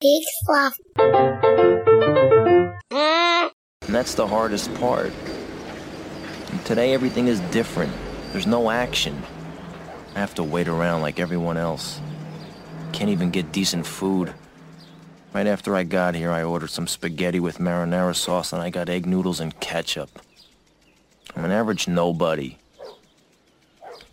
[0.00, 0.78] Big fluff.
[2.90, 5.12] And that's the hardest part.
[6.50, 7.92] And today everything is different.
[8.32, 9.22] There's no action.
[10.14, 12.00] I have to wait around like everyone else.
[12.92, 14.32] Can't even get decent food.
[15.34, 18.88] Right after I got here, I ordered some spaghetti with marinara sauce and I got
[18.88, 20.18] egg noodles and ketchup.
[21.36, 22.56] I'm an average nobody.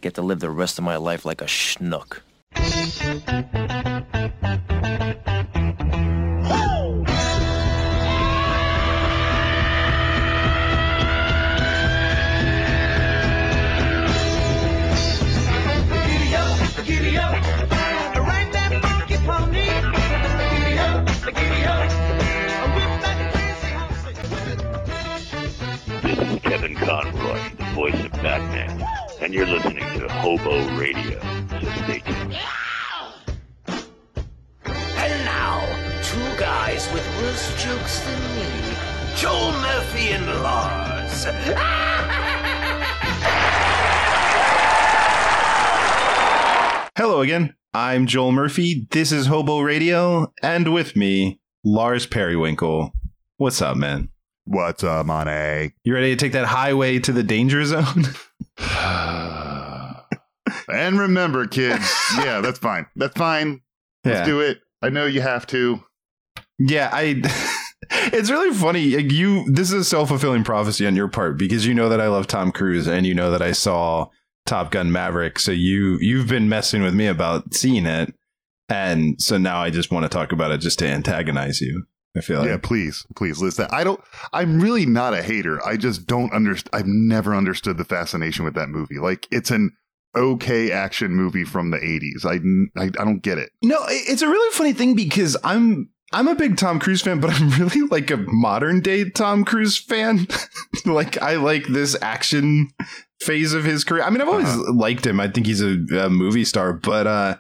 [0.02, 2.20] Get to live the rest of my life like a schnook.
[26.88, 28.88] Is Kevin Conroy, the voice of Batman,
[29.22, 31.20] and you're listening to Hobo Radio.
[31.50, 32.38] So stay tuned.
[34.98, 35.60] And now,
[36.04, 38.46] two guys with worse jokes than me,
[39.16, 41.26] Joel Murphy and Lars.
[46.98, 47.54] Hello again.
[47.74, 48.88] I'm Joel Murphy.
[48.90, 52.92] This is Hobo Radio, and with me, Lars Periwinkle.
[53.38, 54.10] What's up, man?
[54.50, 55.74] What's up, Money?
[55.84, 58.06] You ready to take that highway to the danger zone?
[60.70, 61.94] and remember, kids.
[62.18, 62.86] yeah, that's fine.
[62.96, 63.60] That's fine.
[64.06, 64.26] Let's Yeah.
[64.26, 64.62] do it.
[64.82, 65.84] I know you have to.
[66.60, 67.22] Yeah, I.
[67.92, 68.96] it's really funny.
[68.96, 72.00] Like, You, this is a self fulfilling prophecy on your part because you know that
[72.00, 74.08] I love Tom Cruise, and you know that I saw
[74.46, 75.40] Top Gun Maverick.
[75.40, 78.14] So you, you've been messing with me about seeing it,
[78.70, 81.84] and so now I just want to talk about it just to antagonize you.
[82.18, 82.48] I feel like.
[82.50, 83.68] yeah, please, please listen.
[83.72, 84.00] I don't.
[84.34, 85.66] I'm really not a hater.
[85.66, 86.70] I just don't understand.
[86.74, 88.98] I've never understood the fascination with that movie.
[89.00, 89.72] Like, it's an
[90.16, 92.26] okay action movie from the 80s.
[92.26, 93.52] I, I, I don't get it.
[93.62, 97.30] No, it's a really funny thing because I'm I'm a big Tom Cruise fan, but
[97.34, 100.28] I'm really like a modern day Tom Cruise fan.
[100.86, 102.70] like I like this action
[103.22, 104.04] phase of his career.
[104.04, 104.74] I mean, I've always Uh-huh.
[104.74, 105.20] liked him.
[105.20, 107.36] I think he's a, a movie star, but uh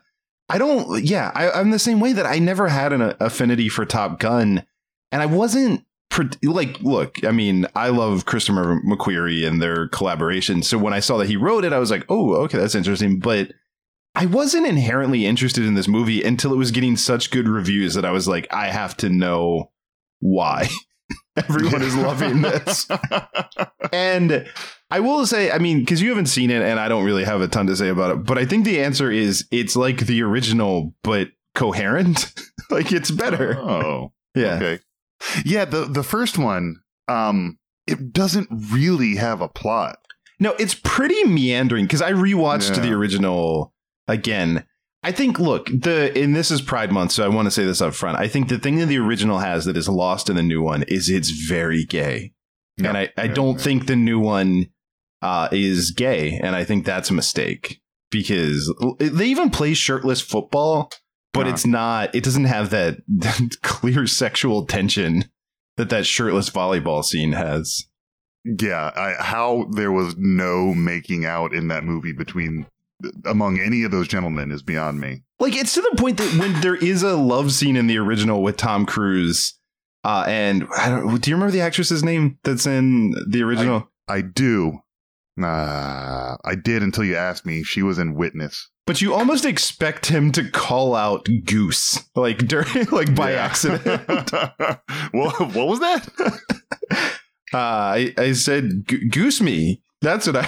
[0.49, 1.03] I don't.
[1.03, 4.65] Yeah, I, I'm the same way that I never had an affinity for Top Gun,
[5.11, 5.83] and I wasn't.
[6.09, 10.63] pre- Like, look, I mean, I love Christopher McQuarrie and their collaboration.
[10.63, 13.19] So when I saw that he wrote it, I was like, oh, okay, that's interesting.
[13.19, 13.51] But
[14.15, 18.05] I wasn't inherently interested in this movie until it was getting such good reviews that
[18.05, 19.69] I was like, I have to know
[20.21, 20.69] why
[21.37, 22.87] everyone is loving this.
[23.93, 24.47] And
[24.89, 27.41] I will say, I mean, because you haven't seen it and I don't really have
[27.41, 30.21] a ton to say about it, but I think the answer is it's like the
[30.23, 32.31] original, but coherent.
[32.69, 33.57] like it's better.
[33.57, 34.55] Oh, yeah.
[34.55, 34.79] okay.
[35.43, 36.77] Yeah, the the first one,
[37.07, 39.97] um, it doesn't really have a plot.
[40.39, 42.83] No, it's pretty meandering because I rewatched Yeah.
[42.83, 43.73] the original
[44.07, 44.63] again.
[45.03, 47.81] I think, look, the and this is Pride Month, so I want to say this
[47.81, 48.17] up front.
[48.19, 50.83] I think the thing that the original has that is lost in the new one
[50.83, 52.33] is it's very gay,
[52.77, 52.89] Yeah.
[52.89, 54.67] and I, I Yeah, don't think the new one
[55.21, 57.79] uh, is gay, and I think that's a mistake
[58.11, 60.91] because they even play shirtless football,
[61.33, 61.53] but Uh-huh.
[61.53, 62.13] it's not.
[62.15, 65.25] It doesn't have that, that clear sexual tension
[65.77, 67.85] that that shirtless volleyball scene has.
[68.45, 72.65] Yeah, I, how there was no making out in that movie between
[73.25, 75.21] among any of those gentlemen is beyond me.
[75.39, 78.41] Like it's to the point that when there is a love scene in the original
[78.41, 79.53] with Tom Cruise,
[80.03, 81.21] uh, and I don't.
[81.21, 83.89] Do you remember the actress's name that's in the original?
[84.07, 84.79] I do.
[85.41, 87.63] Uh, I did until you asked me.
[87.63, 88.69] She was in Witness.
[88.87, 93.45] but you almost expect him to call out Goose, like during, like by Yeah.
[93.45, 94.33] accident.
[94.33, 94.77] uh,
[95.11, 96.07] what, what was that?
[97.53, 99.81] I I said Goose me.
[100.01, 100.47] That's what I.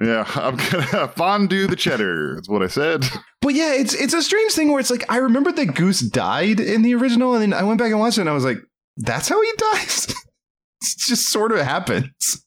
[0.00, 2.34] yeah, I'm gonna fondue the cheddar.
[2.36, 3.04] That's what I said.
[3.40, 6.60] But yeah, it's it's a strange thing where it's like I remember that Goose died
[6.60, 8.58] in the original, and then I went back and watched it, and I was like,
[8.98, 12.43] "That's how he dies." it just sort of happens.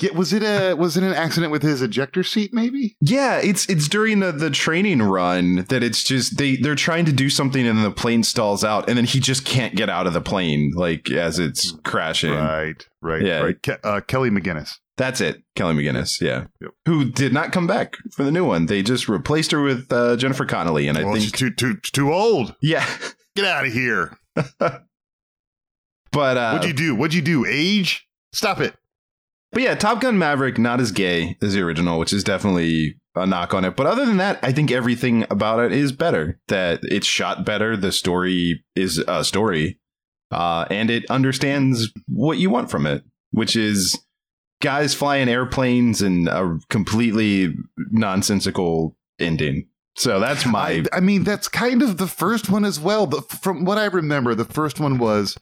[0.00, 2.50] Yeah, was it a was it an accident with his ejector seat?
[2.54, 2.96] Maybe.
[3.00, 7.12] Yeah, it's it's during the the training run that it's just they they're trying to
[7.12, 10.12] do something and the plane stalls out and then he just can't get out of
[10.12, 12.30] the plane like as it's crashing.
[12.32, 13.40] Right, right, Yeah.
[13.40, 13.56] right.
[13.60, 14.74] Ke- uh, Kelly McGillis.
[14.96, 16.20] That's it, Kelly McGillis.
[16.20, 16.70] Yeah, Yep.
[16.86, 18.66] who did not come back for the new one.
[18.66, 21.76] They just replaced her with uh, Jennifer Connelly, and I well, she's think too too
[21.92, 22.54] too old.
[22.62, 22.86] yeah.
[23.36, 24.16] Get out of here.
[26.10, 26.94] But uh, What'd you do?
[26.94, 27.44] What'd you do?
[27.46, 28.06] Age?
[28.32, 28.74] Stop it.
[29.52, 33.26] But yeah, Top Gun Maverick not as gay as the original, which is definitely a
[33.26, 33.76] knock on it.
[33.76, 36.38] But other than that, I think everything about it is better.
[36.48, 39.80] That it's shot better, the story is a story,
[40.30, 43.98] uh, and it understands what you want from it, which is
[44.60, 47.54] guys flying airplanes and a completely
[47.90, 49.68] nonsensical ending.
[49.96, 50.84] So that's my.
[50.92, 53.06] I, I mean, that's kind of the first one as well.
[53.06, 55.36] The, from what I remember, the first one was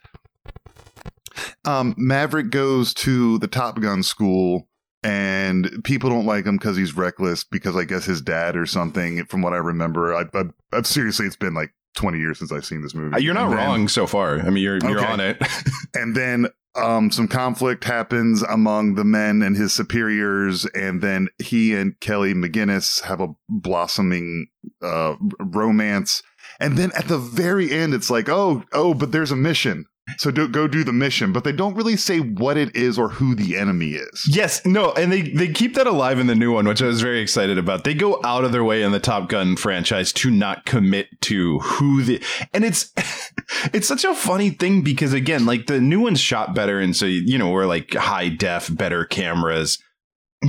[1.65, 4.69] um, Maverick goes to the Top Gun school,
[5.03, 7.45] and people don't like him because he's reckless.
[7.45, 9.25] Because I guess his dad or something.
[9.27, 12.65] From what I remember, I, I, I seriously, it's been like twenty years since I've
[12.67, 13.15] seen this movie.
[13.15, 14.41] Uh, you're not then- wrong so far.
[14.41, 15.07] I mean, you're you're Okay.
[15.13, 15.43] on it.
[15.95, 21.75] and then um, some conflict happens among the men and his superiors, and then he
[21.75, 24.49] and Kelly McGillis have a blossoming
[24.83, 26.23] uh, romance.
[26.61, 29.87] And then at the very end, it's like, oh, oh, but there's a mission.
[30.19, 33.09] So do, go do the mission, but they don't really say what it is or
[33.09, 34.25] who the enemy is.
[34.29, 37.03] Yes, no, and they they keep that alive in the new one, which I was
[37.03, 37.83] very excited about.
[37.83, 41.59] They go out of their way in the Top Gun franchise to not commit to
[41.59, 42.23] who the
[42.55, 42.93] and it's
[43.75, 47.07] it's such a funny thing because again, like the new one's shot better, and so
[47.07, 49.77] you know we're like high def, better cameras,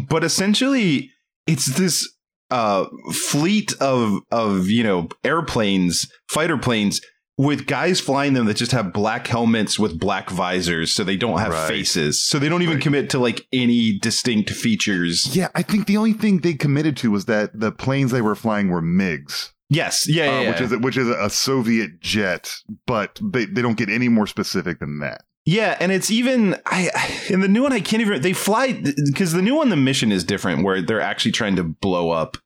[0.07, 1.09] but essentially
[1.48, 2.07] it's this
[2.51, 7.01] uh fleet of of you know airplanes, fighter planes.
[7.39, 11.38] With guys flying them that just have black helmets with black visors, so they don't
[11.38, 11.68] have Right.
[11.68, 12.84] faces, so they don't even Right.
[12.84, 15.36] commit to like any distinct features.
[15.36, 18.34] Yeah, I think the only thing they committed to was that the planes they were
[18.34, 20.50] flying were MiGs, Yes, yeah, yeah, uh, yeah.
[20.50, 22.56] which is which is a Soviet jet,
[22.88, 25.22] but they, they don't get any more specific than that.
[25.45, 26.90] yeah, and it's even I
[27.30, 28.74] in the new one I can't even they fly
[29.06, 32.38] because the new one the mission is different where they're actually trying to blow up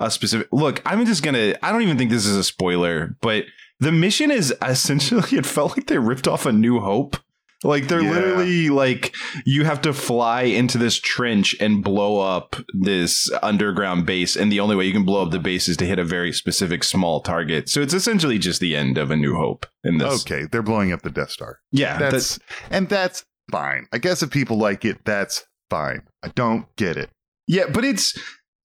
[0.00, 0.48] a specific.
[0.52, 1.54] Look, I'm just gonna.
[1.62, 3.44] I don't even think this is a spoiler, but
[3.80, 7.16] the mission is essentially it felt like they ripped off a New Hope.
[7.62, 8.10] Like they're Yeah.
[8.12, 9.14] literally like
[9.46, 14.60] you have to fly into this trench and blow up this underground base, and the
[14.60, 17.22] only way you can blow up the base is to hit a very specific small
[17.22, 17.70] target.
[17.70, 20.20] So it's essentially just the end of a New Hope in this.
[20.26, 21.60] Okay, they're blowing up the Death Star.
[21.72, 22.38] Yeah, That's
[22.70, 23.86] and that's fine.
[23.92, 26.02] I guess if people like it, that's fine.
[26.22, 27.08] I don't get it.
[27.46, 28.12] Yeah, but it's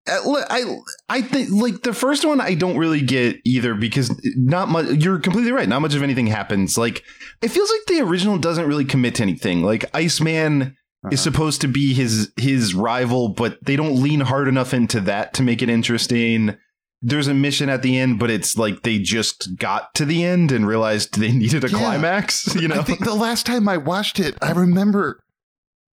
[0.10, 0.78] I
[1.10, 4.88] I think like the first one I don't really get either because not much.
[4.88, 5.70] You're completely right.
[5.70, 6.78] Not much of anything happens.
[6.78, 7.04] Like
[7.42, 9.62] it feels like the original doesn't really commit to anything.
[9.64, 11.10] Like Iceman Uh-huh.
[11.14, 15.34] is supposed to be his his rival, but they don't lean hard enough into that
[15.36, 16.58] to make it interesting.
[17.02, 20.52] There's a mission at the end, but it's like they just got to the end
[20.52, 21.78] and realized they needed a Yeah.
[21.78, 22.54] climax.
[22.62, 25.22] You know, I think the last time I watched it, I remember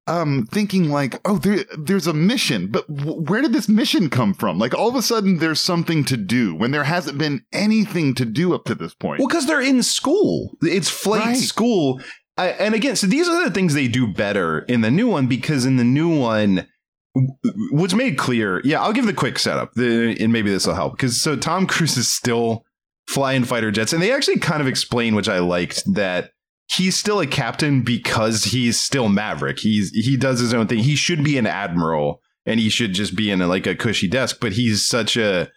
[0.09, 4.35] um thinking like, oh, there, there's a mission, but w- where did this mission come
[4.35, 4.59] from?
[4.59, 8.25] Like all of a sudden, there's something to do when there hasn't been anything to
[8.25, 9.19] do up to this point.
[9.19, 10.57] Well, because they're in school.
[10.63, 11.37] It's flight Right.
[11.37, 12.01] school.
[12.39, 15.27] I, and again, so these are the things they do better in the new one
[15.27, 16.67] because in the new one,
[17.71, 20.93] what's made clear, yeah, I'll give the quick setup, the, and maybe this will help.
[20.97, 22.65] Because so Tom Cruise is still
[23.09, 26.33] flying fighter jets, and they actually kind of explain, which I liked, that
[26.69, 29.59] he's still a captain because he's still Maverick.
[29.61, 30.79] He's he does his own thing.
[30.81, 34.09] He should be an admiral, and he should just be in a, like a cushy
[34.09, 34.39] desk.
[34.41, 35.51] But he's such a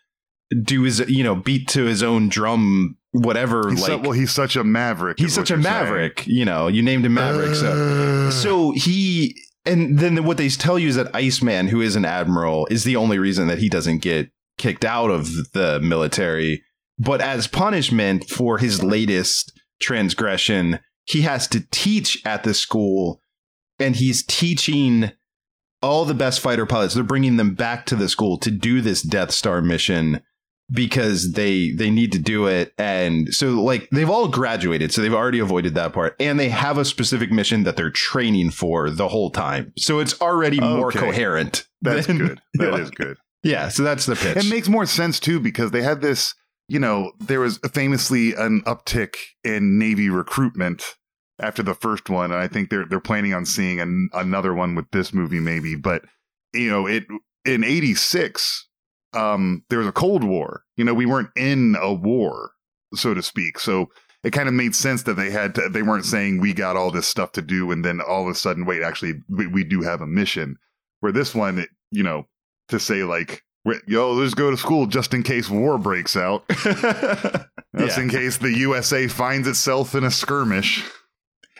[0.63, 4.31] do his you know beat to his own drum whatever He's like so, well, he's
[4.31, 5.19] such a maverick.
[5.19, 5.75] he's such a you're saying.
[5.83, 9.35] maverick you know you named him maverick so Uh, so he
[9.65, 12.95] and then what they tell you is that iceman who is an admiral is the
[12.95, 16.63] only reason that he doesn't get kicked out of the military
[16.99, 19.51] but as punishment for his latest
[19.81, 20.79] transgression
[21.09, 23.19] he has to teach at the school
[23.79, 25.11] and he's teaching
[25.81, 26.93] all the best fighter pilots.
[26.93, 30.21] They're bringing them back to the school to do this death star mission
[30.71, 32.73] because they they need to do it.
[32.77, 36.15] And so like they've all graduated so they've already avoided that part.
[36.19, 39.73] And they have a specific mission that they're training for the whole time.
[39.79, 42.41] So it's already more coherent That's than- good.
[42.55, 43.17] That is good.
[43.41, 44.37] yeah so that's the pitch.
[44.45, 46.35] It makes more sense too because they had this,
[46.67, 50.83] you know, there was famously an uptick in Navy recruitment
[51.39, 54.75] after the first one, and I think they're they're planning on seeing an, another one
[54.75, 55.75] with this movie maybe.
[55.75, 56.03] But
[56.53, 57.05] you know, it
[57.45, 58.67] in '86,
[59.13, 60.63] um, there was a Cold War.
[60.77, 62.51] You know, we weren't in a war,
[62.95, 63.59] so to speak.
[63.59, 63.87] So
[64.23, 66.91] it kind of made sense that they had to, they weren't saying we got all
[66.91, 69.81] this stuff to do, and then all of a sudden, wait, actually, we, we do
[69.81, 70.57] have a mission.
[70.99, 72.27] Where this one, it, you know,
[72.67, 73.43] to say like,
[73.87, 76.43] yo, let's go to school just in case war breaks out.
[76.49, 76.77] just
[77.73, 77.99] Yeah.
[78.01, 80.83] in case the USA finds itself in a skirmish.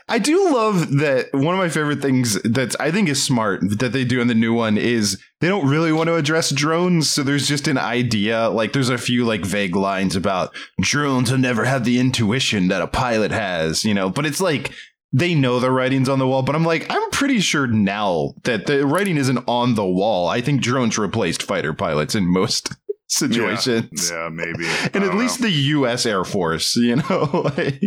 [0.10, 3.94] I do love that one of my favorite things that I think is smart that
[3.94, 7.10] they do in the new one is they don't really want to address drones.
[7.10, 8.50] So there's just an idea.
[8.50, 12.82] Like there's a few like vague lines about drones will never have the intuition that
[12.82, 14.72] a pilot has, you know, but it's like
[15.12, 16.42] they know the writing's on the wall.
[16.42, 20.28] But I'm like, I'm pretty sure now that the writing isn't on the wall.
[20.28, 22.76] I think drones replaced fighter pilots in most
[23.08, 24.10] situations.
[24.12, 24.68] Yeah, maybe.
[24.94, 26.06] And at least the U.S.
[26.06, 27.82] Air Force, you know, like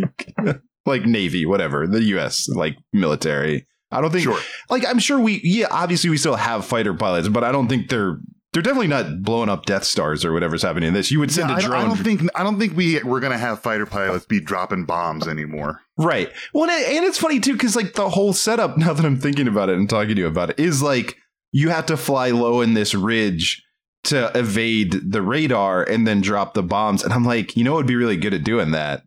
[0.85, 2.47] like Navy, whatever, the U.S.
[2.49, 3.65] like military.
[3.91, 4.39] I don't think, Sure.
[4.69, 7.89] like, I'm sure we, yeah, obviously we still have fighter pilots, but I don't think
[7.89, 8.17] they're
[8.53, 11.09] they're definitely not blowing up Death Stars or whatever's happening in this.
[11.09, 11.81] You would send Yeah, a I, don't- drone.
[11.81, 15.27] I don't think I don't think we we're gonna have fighter pilots be dropping bombs
[15.27, 15.81] anymore.
[15.97, 16.31] Right.
[16.53, 18.77] Well, and and it's funny too because like the whole setup.
[18.83, 21.17] Now that I'm thinking about it and talking to you about it, is like
[21.51, 23.63] you have to fly low in this ridge
[24.05, 27.03] to evade the radar and then drop the bombs.
[27.03, 29.01] And I'm like, you know, what would be really good at doing that.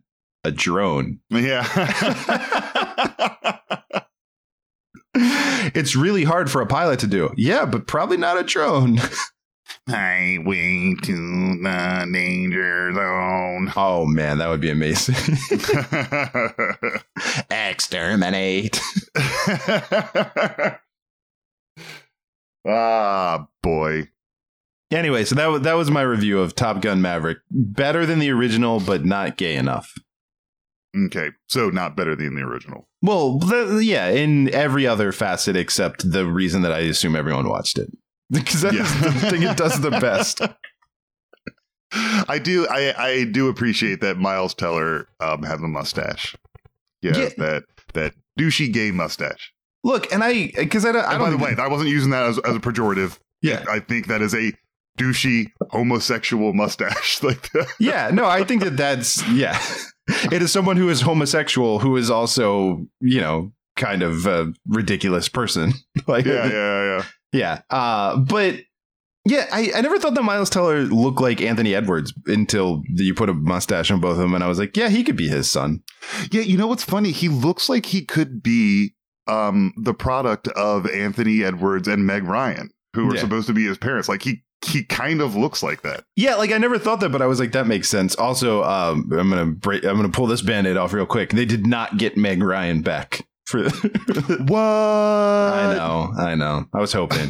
[0.47, 1.19] A drone.
[1.29, 1.67] Yeah.
[5.13, 7.33] it's really hard for a pilot to do.
[7.35, 8.97] Yeah, but probably not a drone.
[9.89, 11.15] Highway to
[11.61, 13.73] the danger zone.
[13.75, 15.15] Oh man, that would be amazing.
[17.51, 18.79] Exterminate.
[22.65, 24.07] ah, boy.
[24.91, 27.39] Anyway, so that was that was my review of Top Gun Maverick.
[27.51, 29.93] Better than the original, but not gay enough.
[31.05, 32.87] Okay, so not better than the original.
[33.01, 37.77] Well, the, yeah, in every other facet except the reason that I assume everyone watched
[37.77, 37.89] it.
[38.29, 38.83] Because that's Yeah.
[39.11, 40.41] the thing it does the best.
[42.27, 42.67] I do.
[42.69, 46.35] I I do appreciate that Miles Teller um, has a mustache.
[47.01, 47.29] Yeah, Yeah.
[47.37, 47.63] that
[47.93, 49.53] that douchey gay mustache.
[49.83, 51.05] Look, and I because I don't.
[51.05, 53.17] I don't by the way, I wasn't using that as, as a pejorative.
[53.41, 54.51] yeah, I think that is a
[54.99, 57.23] douchey homosexual mustache.
[57.23, 57.67] like that.
[57.79, 59.57] yeah, no, I think that that's yeah.
[60.31, 65.29] It is someone who is homosexual who is also you know kind of a ridiculous
[65.29, 65.73] person.
[66.07, 67.03] like yeah, yeah, yeah.
[67.33, 67.61] Yeah.
[67.69, 68.55] Uh, but
[69.25, 73.29] yeah, I, I never thought that Miles Teller looked like Anthony Edwards until you put
[73.29, 75.51] a mustache on both of them, and I was like, yeah, he could be his
[75.51, 75.83] son.
[76.31, 77.11] Yeah, you know what's funny?
[77.11, 78.93] He looks like he could be
[79.27, 83.19] um the product of Anthony Edwards and Meg Ryan, who are Yeah.
[83.21, 84.07] supposed to be his parents.
[84.07, 86.03] Like he he kind of looks like that.
[86.15, 88.15] Yeah, like I never thought that, but I was like, that makes sense.
[88.15, 91.31] Also, um, I'm gonna break, I'm gonna pull this band-aid off real quick.
[91.31, 93.69] They did not get Meg Ryan back for.
[94.47, 94.59] What?
[94.59, 96.65] I know, I know.
[96.73, 97.29] I was hoping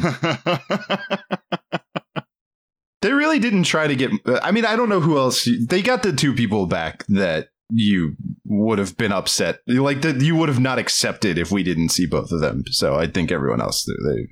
[3.02, 4.10] they really didn't try to get.
[4.42, 5.48] I mean, I don't know who else.
[5.68, 10.34] They got the two people back that you would have been upset, like that you
[10.36, 12.64] would have not accepted if we didn't see both of them.
[12.70, 14.28] So I think everyone else they, they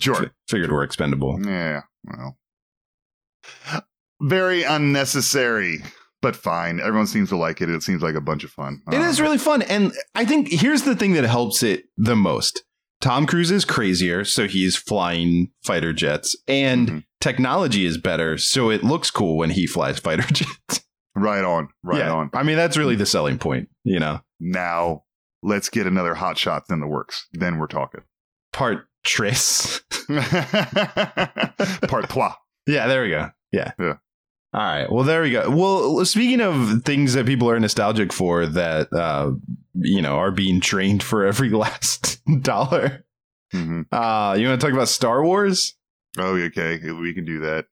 [0.00, 0.32] sure.
[0.48, 1.38] figured were expendable.
[1.44, 1.82] Yeah.
[2.04, 2.38] Well.
[4.20, 5.82] Very unnecessary,
[6.20, 6.78] but fine.
[6.80, 7.68] Everyone seems to like it.
[7.68, 8.80] It seems like a bunch of fun.
[8.92, 9.62] It is Um, really fun.
[9.62, 12.62] And I think here's the thing that helps it the most.
[13.00, 17.04] Tom Cruise is crazier, so he's flying fighter jets, and Mhm.
[17.20, 20.84] technology is better, so it looks cool when he flies fighter jets.
[21.16, 21.68] right on.
[21.82, 22.12] Right Yeah.
[22.12, 22.30] on.
[22.32, 24.20] I mean, that's really the selling point, you know.
[24.38, 25.02] Now
[25.42, 27.26] let's get another hot shots in the works.
[27.32, 28.02] Then we're talking.
[28.52, 29.80] Part tris.
[31.88, 32.34] Part trois.
[32.66, 33.30] yeah, there we go.
[33.52, 33.72] Yeah.
[33.78, 33.94] Yeah.
[34.54, 34.90] All right.
[34.92, 35.48] Well, there we go.
[35.50, 39.32] Well, speaking of things that people are nostalgic for that, uh,
[39.74, 43.04] you know, are being trained for every last dollar.
[43.54, 43.86] Mhm.
[43.92, 45.74] Uh, you want to talk about Star Wars?
[46.18, 46.78] Oh, okay.
[46.92, 47.66] We can do that.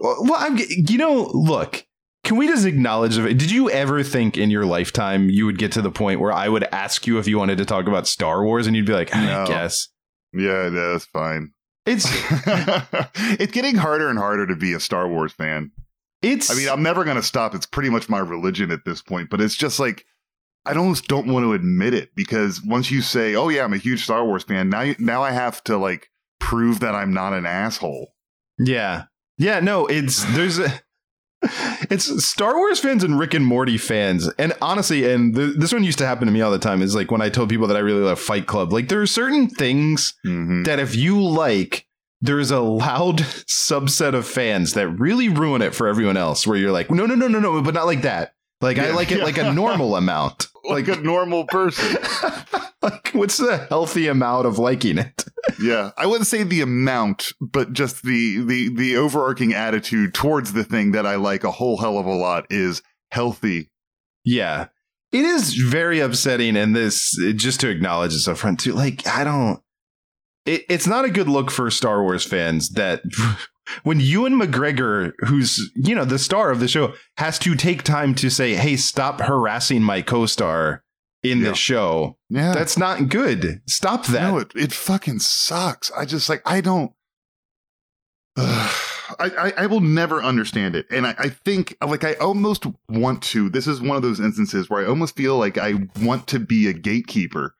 [0.00, 1.84] Well, I'm, you know, look,
[2.24, 3.38] can we just acknowledge of it?
[3.38, 6.48] Did you ever think in your lifetime you would get to the point where I
[6.48, 9.14] would ask you if you wanted to talk about Star Wars and you'd be like,
[9.14, 9.46] I No.
[9.46, 9.88] guess.
[10.32, 11.52] Yeah, that's fine.
[11.84, 12.06] It's,
[13.40, 15.72] it's getting harder and harder to be a Star Wars fan.
[16.22, 17.54] it's, I mean, I'm never going to stop.
[17.54, 20.04] It's pretty much my religion at this point, but it's just like
[20.64, 23.78] I almost don't want to admit it because once you say, "Oh yeah, I'm a
[23.78, 26.08] huge Star Wars fan," now you, now I have to like
[26.38, 28.14] prove that I'm not an asshole.
[28.58, 29.04] yeah.
[29.38, 30.68] Yeah, no, it's, there's a,
[31.90, 34.28] it's Star Wars fans and Rick and Morty fans.
[34.38, 36.94] And honestly, and th- this one used to happen to me all the time is
[36.94, 39.48] like when I told people that I really love Fight Club, like there are certain
[39.48, 40.62] things Mm-hmm.
[40.64, 41.86] that if you like,
[42.20, 43.18] there's a loud
[43.48, 46.46] subset of fans that really ruin it for everyone else.
[46.46, 48.34] Where you're like, no, no, no, no, no, but not like that.
[48.60, 49.24] Like I like it yeah.
[49.24, 50.46] like a normal amount.
[50.64, 51.96] Like a normal person.
[52.82, 55.21] like what's the healthy amount of liking it?
[55.62, 60.64] Yeah, I wouldn't say the amount, but just the the the overarching attitude towards the
[60.64, 63.70] thing that I like a whole hell of a lot is healthy.
[64.24, 64.68] Yeah,
[65.12, 68.72] it is very upsetting, and this just to acknowledge this up front too.
[68.72, 69.60] Like I don't.
[70.44, 73.02] It, it's not a good look for Star Wars fans that
[73.84, 78.14] when Ewan McGregor, who's you know the star of the show, has to take time
[78.16, 80.82] to say, "Hey, stop harassing my co-star
[81.22, 81.50] in Yeah.
[81.50, 83.60] the show." Yeah, That's not good.
[83.66, 84.30] Stop that.
[84.30, 85.90] No, it, it fucking sucks.
[85.92, 86.92] I just like I don't.
[88.36, 88.70] I,
[89.18, 93.50] I I will never understand it, and I, I think like I almost want to.
[93.50, 96.66] This is one of those instances where I almost feel like I want to be
[96.68, 97.54] a gatekeeper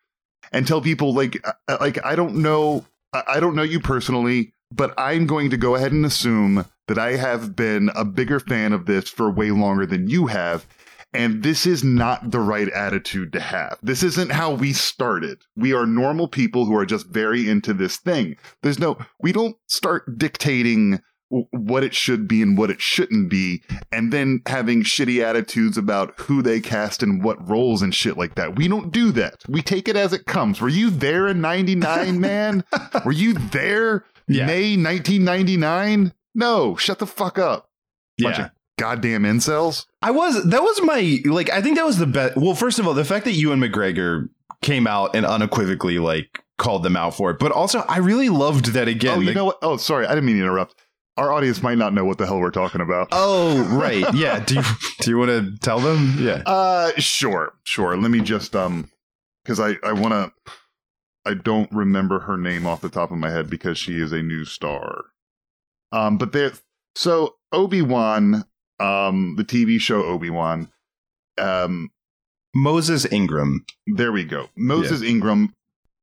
[0.51, 1.37] and tell people like
[1.69, 5.75] uh, like I don't know I don't know you personally, but I'm going to go
[5.75, 9.85] ahead and assume that I have been a bigger fan of this for way longer
[9.85, 10.67] than you have.
[11.15, 13.79] And this is not the right attitude to have.
[13.83, 15.43] This isn't how we started.
[15.57, 18.37] We are normal people who are just very into this thing.
[18.63, 21.01] There's no, we don't start dictating
[21.51, 26.13] what it should be and what it shouldn't be, and then having shitty attitudes about
[26.21, 28.57] who they cast and what roles and shit like that.
[28.57, 29.43] We don't do that.
[29.49, 30.61] We take it as it comes.
[30.61, 32.65] Were you there in 99, man?
[33.07, 34.45] Were you there Yeah.
[34.47, 36.13] May 1999?
[36.35, 37.71] No, shut the fuck up.
[38.19, 38.51] Bunch Yeah.
[38.83, 39.87] Goddamn incels.
[40.03, 42.37] I was that was my like I think that was the best.
[42.37, 44.29] Well, first of all, the fact that Ewan McGregor
[44.61, 48.67] came out and unequivocally like called them out for it, but also I really loved
[48.73, 49.19] that again.
[49.19, 49.59] oh, you know what?
[49.63, 50.05] Oh, sorry.
[50.07, 50.75] I didn't mean to interrupt.
[51.17, 53.09] Our audience might not know what the hell we're talking about.
[53.13, 54.05] Oh, right.
[54.15, 54.41] Yeah.
[54.41, 54.63] Do you
[55.01, 56.17] do you want to tell them?
[56.19, 56.43] Yeah.
[56.45, 57.97] Uh, sure, sure.
[57.97, 58.91] Let me just um,
[59.45, 60.33] because I I want to.
[61.25, 64.23] I don't remember her name off the top of my head because she is a
[64.25, 65.05] new star.
[65.93, 66.53] Um, but there.
[66.97, 68.45] So Obi Wan,
[68.83, 70.69] um, the TV show Obi Wan,
[71.39, 71.91] um,
[72.55, 73.65] Moses Ingram.
[73.87, 74.49] there we go.
[74.57, 75.55] Moses Ingram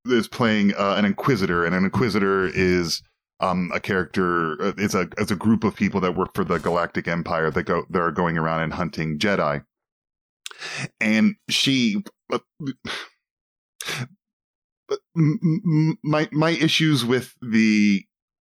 [0.06, 3.02] is playing uh, an inquisitor, and an inquisitor is
[3.40, 4.62] um, a character.
[4.62, 7.64] Uh, it's a it's a group of people that work for the Galactic Empire that
[7.64, 9.64] go that are going around and hunting Jedi.
[11.00, 12.42] And she, but,
[14.88, 18.04] but m- m- my my issues with the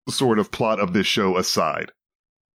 [0.08, 1.90] sort of plot of this show aside,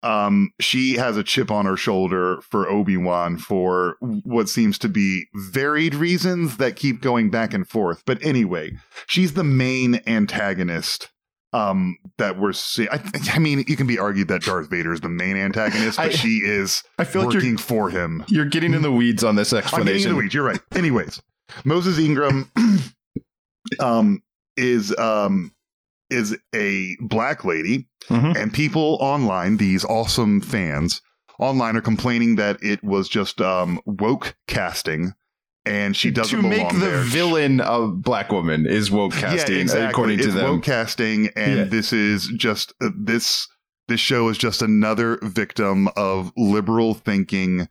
[0.02, 4.88] um, she has a chip on her shoulder for Obi Wan for what seems to
[4.88, 8.02] be varied reasons that keep going back and forth.
[8.06, 8.72] But anyway,
[9.06, 11.08] she's the main antagonist.
[11.54, 12.90] Um, that we're seeing.
[12.90, 13.00] I,
[13.32, 16.14] I mean, you can be argued that Darth Vader is the main antagonist, but I-
[16.14, 18.22] she is I feel like working you're for him.
[18.28, 20.10] you're getting in the weeds on this I'm getting in explanation.
[20.10, 20.34] the weeds.
[20.34, 20.60] You're right.
[20.74, 21.22] Anyways,
[21.64, 22.50] Moses Ingram
[23.80, 24.22] um,
[24.58, 25.52] is um,
[26.10, 28.36] is a black lady, Mhm.
[28.36, 31.02] and people online, these awesome fans
[31.38, 35.12] online, are complaining that it was just um, woke casting,
[35.66, 37.02] and she doesn't to make the there.
[37.02, 39.86] villain a black woman is woke casting, yeah, exactly.
[39.90, 40.44] according to it's them.
[40.50, 41.64] woke casting, and Yeah.
[41.64, 43.46] this is just uh, this
[43.88, 47.68] this show is just another victim of liberal thinking,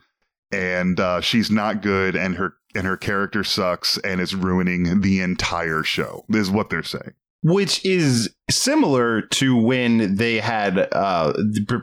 [0.51, 5.19] and uh, she's not good, and her and her character sucks, and it's ruining the
[5.21, 6.25] entire show.
[6.29, 7.13] Is what they're saying.
[7.43, 11.33] Which is similar to when they had uh,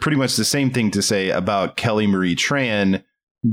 [0.00, 3.02] pretty much the same thing to say about Kelly Marie Tran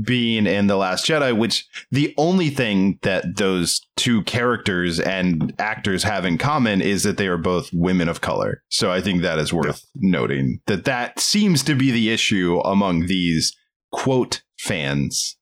[0.04, 6.02] being in The Last Jedi, which the only thing that those two characters and actors
[6.02, 8.62] have in common is that they are both women of color.
[8.70, 13.06] So I think that is worth noting that that seems to be the issue among
[13.06, 13.54] these
[13.92, 15.36] quote fans.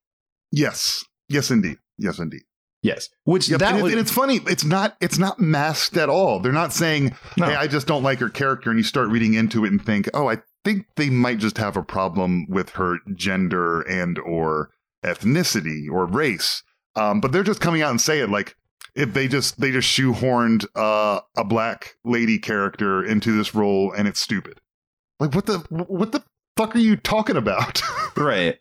[0.50, 2.42] Yes, yes, indeed, yes, indeed.
[2.82, 4.40] Yes, which Yep, that and, it- was and it's funny.
[4.46, 4.96] It's not.
[5.00, 6.40] It's not masked at all.
[6.40, 7.46] They're not saying, No.
[7.46, 10.08] "Hey, I just don't like her character," and you start reading into it and think,
[10.14, 14.70] "Oh, I think they might just have a problem with her gender and or
[15.04, 16.62] ethnicity or race."
[16.96, 18.56] Um, but they're just coming out and say it like
[18.94, 24.08] if they just they just shoehorned uh, a black lady character into this role and
[24.08, 24.58] it's stupid.
[25.18, 26.24] Like what the what the
[26.56, 27.82] fuck are you talking about?
[28.16, 28.58] right.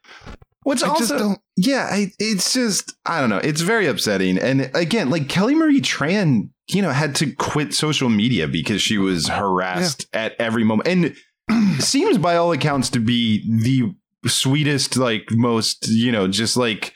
[0.63, 3.37] Which I also, yeah, I, it's just I don't know.
[3.37, 4.37] It's very upsetting.
[4.37, 8.97] And again, like Kelly Marie Tran, you know, had to quit social media because she
[8.97, 11.15] was harassed at every moment,
[11.49, 13.95] and seems by all accounts to be the
[14.29, 16.93] sweetest, like most, you know, just like.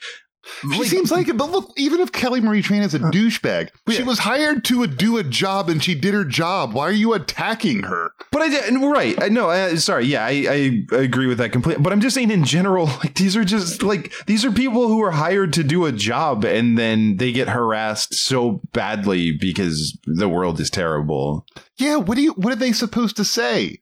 [0.74, 4.02] She seems like it, but look, even if Kelly Marie Tran is a douchebag, she
[4.02, 6.74] was hired to do a job and she did her job.
[6.74, 8.12] Why are you attacking her?
[8.30, 9.20] But I did right.
[9.22, 9.50] I know.
[9.50, 10.06] Uh, sorry.
[10.06, 11.82] Yeah, I, I agree with that completely.
[11.82, 15.02] But I'm just saying in general, like these are just like these are people who
[15.02, 20.28] are hired to do a job and then they get harassed so badly because the
[20.28, 21.46] world is terrible.
[21.76, 22.32] Yeah, what do you?
[22.32, 23.78] What are they supposed to say?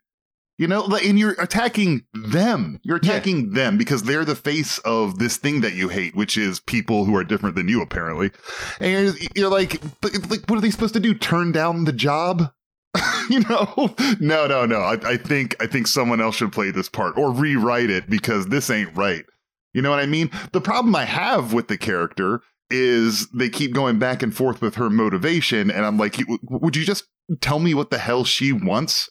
[0.58, 2.78] You know, and you're attacking them.
[2.82, 3.12] You're Yeah.
[3.12, 7.04] attacking them because they're the face of this thing that you hate, which is people
[7.04, 8.30] who are different than you, apparently.
[8.78, 11.14] And you're, you're like, but, like, what are they supposed to do?
[11.14, 12.52] Turn down the job?
[13.30, 14.80] you know, no, no, no.
[14.80, 18.46] I, I think I think someone else should play this part or rewrite it because
[18.46, 19.24] this ain't right.
[19.72, 20.30] You know what I mean?
[20.52, 24.74] The problem I have with the character is they keep going back and forth with
[24.74, 27.04] her motivation, and I'm like, would you just
[27.40, 29.08] tell me what the hell she wants?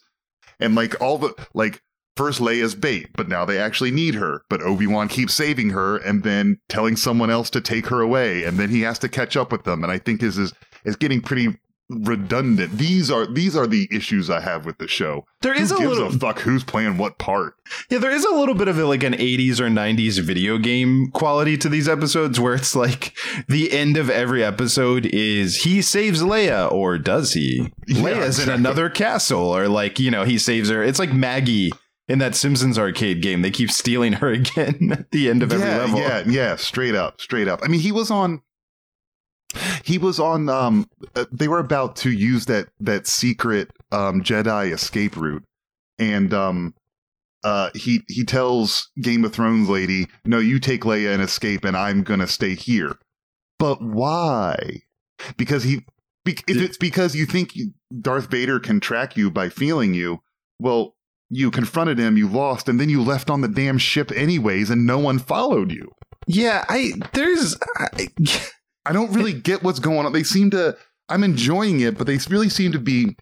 [0.62, 1.82] And like all the like
[2.16, 4.42] first Leia's bait, but now they actually need her.
[4.48, 8.44] But Obi Wan keeps saving her and then telling someone else to take her away,
[8.44, 9.82] and then he has to catch up with them.
[9.82, 10.52] And I think this is
[10.84, 11.56] is getting pretty
[11.92, 12.78] redundant.
[12.78, 15.24] These are these are the issues I have with the show.
[15.40, 17.54] There is Who a gives little a fuck who's playing what part?
[17.90, 21.10] Yeah, there is a little bit of a, like an 80s or 90s video game
[21.12, 23.16] quality to these episodes where it's like
[23.48, 27.72] the end of every episode is he saves Leia or does he?
[27.88, 30.82] Yeah, Leia's in another castle or like, you know, he saves her.
[30.82, 31.72] It's like Maggie
[32.08, 33.42] in that Simpsons arcade game.
[33.42, 35.98] They keep stealing her again at the end of every yeah, level.
[36.00, 37.60] Yeah, yeah, straight up, straight up.
[37.62, 38.42] I mean, he was on.
[39.84, 40.48] He was on.
[40.48, 45.44] Um, uh, they were about to use that that secret um, Jedi escape route,
[45.98, 46.74] and um,
[47.44, 51.76] uh, he he tells Game of Thrones lady, "No, you take Leia and escape, and
[51.76, 52.96] I'm gonna stay here."
[53.58, 54.82] But why?
[55.36, 55.84] Because he.
[56.24, 57.52] Be- if it's because you think
[58.00, 60.20] Darth Vader can track you by feeling you,
[60.60, 60.94] well,
[61.30, 64.86] you confronted him, you lost, and then you left on the damn ship anyways, and
[64.86, 65.90] no one followed you.
[66.26, 68.08] Yeah, I there's I,
[68.84, 70.12] I don't really get what's going on.
[70.12, 70.76] They seem to.
[71.08, 73.16] I'm enjoying it, but they really seem to be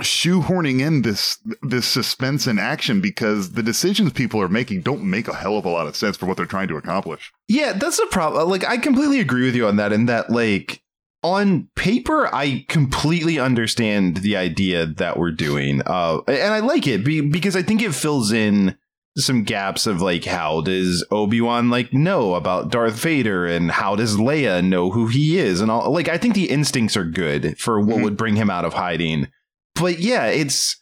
[0.00, 5.26] shoehorning in this this suspense and action because the decisions people are making don't make
[5.28, 7.32] a hell of a lot of sense for what they're trying to accomplish.
[7.48, 8.48] Yeah, that's the problem.
[8.48, 9.92] Like, I completely agree with you on that.
[9.92, 10.82] In that, like,
[11.22, 17.04] on paper, I completely understand the idea that we're doing, uh, and I like it
[17.04, 18.76] be- because I think it fills in
[19.16, 23.96] some gaps of like how does Obi Wan like know about Darth Vader, and how
[23.96, 25.90] does Leia know who he is, and all.
[25.92, 28.02] Like, I think the instincts are good for what Mhm.
[28.04, 29.28] would bring him out of hiding.
[29.74, 30.76] But yeah, it's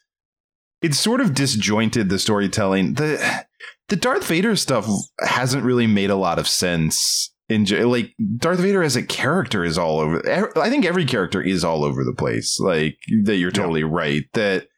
[0.83, 2.94] it's sort of disjointed the storytelling.
[2.94, 3.44] the
[3.88, 4.88] The Darth Vader stuff
[5.20, 7.31] hasn't really made a lot of sense.
[7.51, 10.23] In like Darth Vader as a character is all over.
[10.59, 12.59] I think every character is all over the place.
[12.59, 13.55] Like that, you're Yeah.
[13.62, 14.25] totally right.
[14.33, 14.68] That,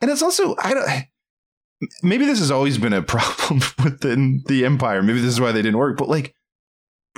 [0.00, 0.88] and it's also I don't.
[2.02, 5.02] Maybe this has always been a problem within the Empire.
[5.02, 5.96] Maybe this is why they didn't work.
[5.96, 6.34] But like,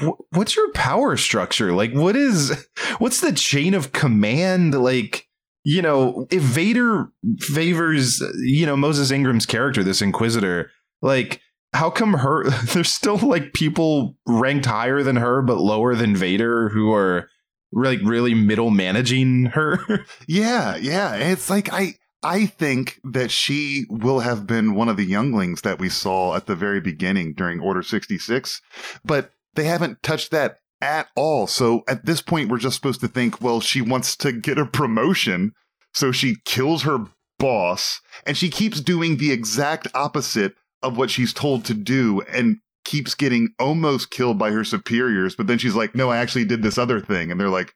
[0.01, 1.73] wh- what's your power structure?
[1.73, 2.67] Like, what is
[2.99, 4.75] what's the chain of command?
[4.75, 5.27] Like,
[5.65, 10.71] you know, if Vader favors, you know, Moses Ingram's character, this Inquisitor,
[11.03, 11.41] like,
[11.73, 16.69] how come her, there's still like people ranked higher than her, but lower than Vader
[16.71, 17.29] who are
[17.73, 19.79] like really middle managing her?
[20.27, 21.15] Yeah, yeah.
[21.15, 25.79] It's like I I think that she will have been one of the younglings that
[25.79, 28.61] we saw at the very beginning during Order 66,
[29.05, 31.47] but they haven't touched that at all.
[31.47, 34.67] So at this point we're just supposed to think, well, she wants to get a
[34.67, 35.53] promotion,
[35.95, 37.07] so she kills her
[37.39, 42.59] boss and she keeps doing the exact opposite of what she's told to do and
[42.85, 46.63] keeps getting almost killed by her superiors, but then she's like, "No, I actually did
[46.63, 47.75] this other thing." And they're like,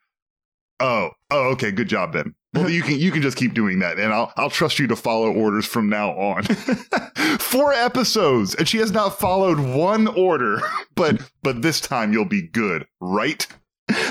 [0.80, 3.98] "Oh, oh, okay, good job then." Well, you can you can just keep doing that,
[3.98, 6.44] and I'll I'll trust you to follow orders from now on.
[7.38, 10.60] Four episodes, and she has not followed one order,
[10.94, 13.46] but but this time you'll be good, right?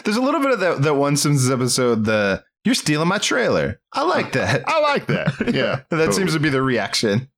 [0.03, 3.79] There's a little bit of that, that one Simpsons episode, the you're stealing my trailer.
[3.93, 4.63] I like that.
[4.67, 5.33] I like that.
[5.53, 6.13] Yeah, that totally.
[6.13, 7.29] seems to be the reaction.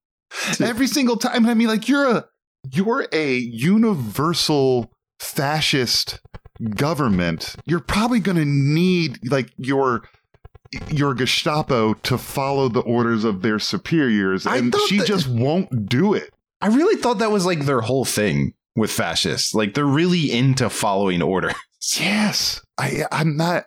[0.59, 1.45] every single time.
[1.45, 2.25] I mean, like you're a
[2.71, 6.19] you're a universal fascist
[6.75, 7.55] government.
[7.65, 10.03] You're probably going to need like your
[10.89, 16.13] your Gestapo to follow the orders of their superiors, and she that- just won't do
[16.13, 16.31] it.
[16.61, 19.53] I really thought that was like their whole thing with fascists.
[19.53, 21.51] Like they're really into following order.
[21.99, 23.65] Yes, I I'm not.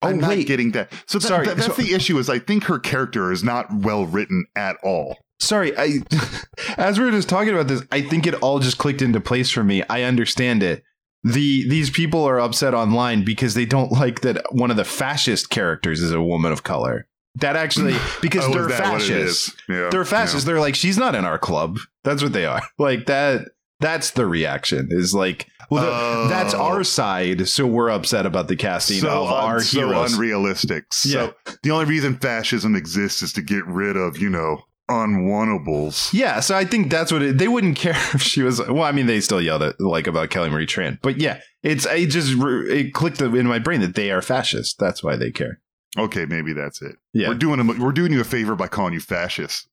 [0.00, 0.46] Oh, I'm not wait.
[0.46, 0.92] getting that.
[1.08, 2.16] So that, Sorry, that- that's so- the issue.
[2.18, 5.16] Is I think her character is not well written at all.
[5.40, 5.98] Sorry, I
[6.78, 9.50] as we were just talking about this, I think it all just clicked into place
[9.50, 9.82] for me.
[9.90, 10.84] I understand it.
[11.32, 15.50] The these people are upset online because they don't like that one of the fascist
[15.50, 17.06] characters is a woman of color.
[17.36, 19.48] That actually because Oh, they're that what it fascists.
[19.48, 19.56] is?
[19.68, 20.44] Yeah, They're fascists.
[20.46, 21.78] They're like, she's not in our club.
[22.04, 22.62] That's what they are.
[22.78, 23.48] Like that.
[23.78, 24.88] That's the reaction.
[24.90, 26.28] Is like, well, the- Oh.
[26.28, 27.46] that's our side.
[27.48, 30.14] So we're upset about the casting so, of our so heroes.
[30.14, 30.84] unrealistic.
[30.94, 36.12] So the only reason fascism exists is to get rid of, you know, unwantables.
[36.12, 38.60] Yeah, so I think that's what it, they wouldn't care if she was.
[38.60, 41.86] Well, I mean, they still yelled at like about Kelly Marie Tran, but yeah, it's
[41.86, 44.78] it just it clicked in my brain that they are fascist.
[44.78, 45.60] That's why they care.
[45.98, 46.96] Okay, maybe that's it.
[47.14, 49.66] Yeah, We're doing them, we're doing you a favor by calling you fascist.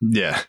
[0.00, 0.42] yeah.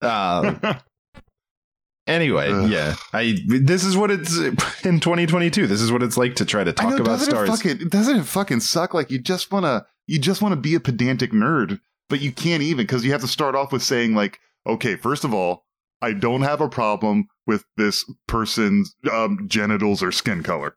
[0.00, 0.60] Um,
[2.06, 2.68] anyway, Ugh.
[2.70, 4.36] yeah, I this is what it's
[4.84, 5.66] in 2022.
[5.66, 7.48] This is what it's like to try to talk know, about doesn't stars.
[7.48, 8.94] it fucking doesn't it fucking suck?
[8.94, 11.78] Like you just wanna you just wanna be a pedantic nerd,
[12.12, 15.24] but you can't even because you have to start off with saying like, okay, first
[15.24, 15.64] of all,
[16.02, 20.76] I don't have a problem with this person's um, genitals or skin color.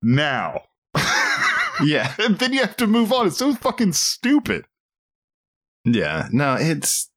[0.00, 0.62] Now,
[1.84, 3.26] yeah, and then you have to move on.
[3.26, 4.64] It's so fucking stupid.
[5.84, 6.28] yeah.
[6.30, 7.10] No, it's.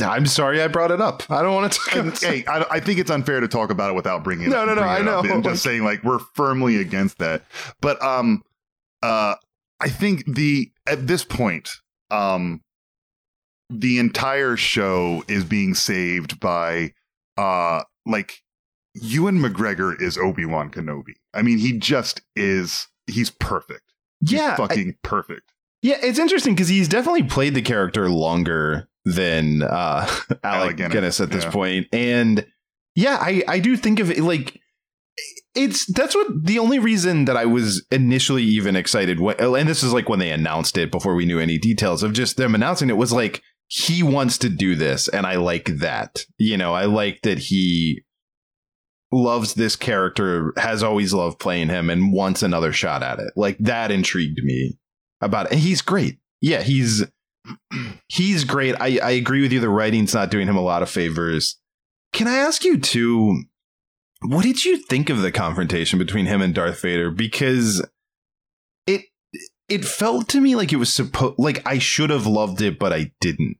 [0.00, 1.28] I'm sorry I brought it up.
[1.30, 3.90] I don't want to talk And, hey, I, I think it's unfair to talk about
[3.90, 4.68] it without bringing it No, up.
[4.68, 5.40] no, no, I know.
[5.42, 7.42] Just saying like we're firmly against that.
[7.80, 8.42] But um,
[9.02, 9.34] uh,
[9.80, 11.70] I think the at this point,
[12.10, 12.62] um,
[13.70, 16.92] the entire show is being saved by
[17.38, 18.42] uh, like
[18.94, 21.14] Ewan McGregor is Obi Wan Kenobi.
[21.32, 22.88] I mean, he just is.
[23.06, 23.92] He's perfect.
[24.20, 25.52] He's yeah, I- fucking perfect.
[25.82, 30.92] Yeah, it's interesting because he's definitely played the character longer than uh, Alec, Alec Guinness,
[30.92, 31.50] Guinness, at this yeah.
[31.50, 31.86] point.
[31.92, 32.46] And
[32.94, 34.60] yeah, I I do think of it like
[35.54, 39.82] it's that's what the only reason that I was initially even excited when, and this
[39.82, 42.88] is like when they announced it before we knew any details of just them announcing
[42.88, 46.24] it was like he wants to do this and I like that.
[46.38, 48.02] You know, I like that he
[49.12, 53.32] loves this character, has always loved playing him and wants another shot at it.
[53.36, 54.76] Like that intrigued me
[55.20, 55.52] about it.
[55.52, 56.18] And he's great.
[56.40, 57.04] Yeah, he's
[58.08, 58.74] he's great.
[58.80, 59.60] I, I agree with you.
[59.60, 61.56] The writing's not doing him a lot of favors.
[62.12, 63.44] Can I ask you too?
[64.22, 67.12] What did you think of the confrontation between him and Darth Vader?
[67.12, 67.86] Because
[69.70, 72.92] it felt to me like it was supposed like I should have loved it, but
[72.92, 73.58] I didn't.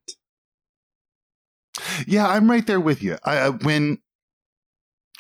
[2.06, 3.16] Yeah, I'm right there with you.
[3.24, 3.98] I, I when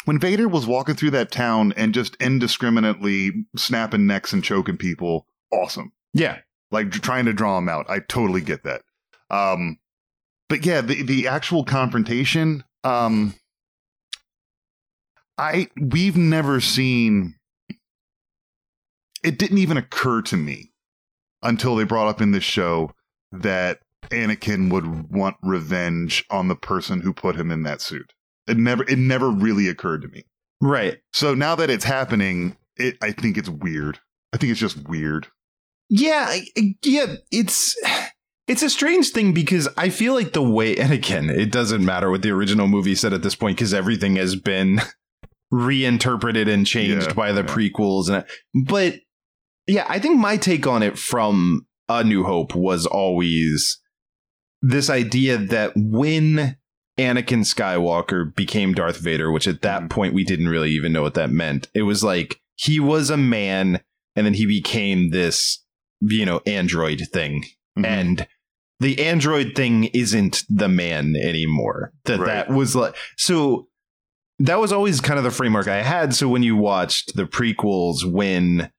[0.04, 5.26] when Vader was walking through that town and just indiscriminately snapping necks and choking people,
[5.52, 5.92] awesome.
[6.12, 6.38] Yeah.
[6.72, 7.86] Like trying to draw him out.
[7.88, 8.82] I totally get that.
[9.30, 9.78] Um,
[10.48, 12.64] but yeah, the the actual confrontation.
[12.82, 13.34] Um,
[15.38, 17.36] I we've never seen.
[19.22, 20.69] It didn't even occur to me
[21.42, 22.92] until they brought up in this show
[23.32, 28.12] that Anakin would want revenge on the person who put him in that suit.
[28.46, 30.24] It never it never really occurred to me.
[30.60, 30.98] Right.
[31.12, 33.98] So now that it's happening, it I think it's weird.
[34.32, 35.28] I think it's just weird.
[35.88, 36.36] Yeah,
[36.82, 37.76] yeah, it's
[38.48, 42.10] it's a strange thing because I feel like the way and again, it doesn't matter
[42.10, 44.80] what the original movie said at this point because everything has been
[45.50, 47.46] reinterpreted and changed Yeah, by the yeah.
[47.48, 48.24] prequels and
[48.66, 48.94] but
[49.70, 53.78] yeah, I think my take on it from A New Hope was always
[54.62, 56.56] this idea that when
[56.98, 59.90] Anakin Skywalker became Darth Vader, which at that Mhm.
[59.90, 61.68] point we didn't really even know what that meant.
[61.74, 63.80] It was like he was a man
[64.14, 65.64] and then he became this,
[66.00, 67.44] you know, android thing.
[67.78, 67.86] Mhm.
[67.86, 68.26] And
[68.80, 71.92] the android thing isn't the man anymore.
[72.04, 72.26] That Right.
[72.26, 73.68] that was like so
[74.38, 76.14] that was always kind of the framework I had.
[76.14, 78.70] So when you watched the prequels when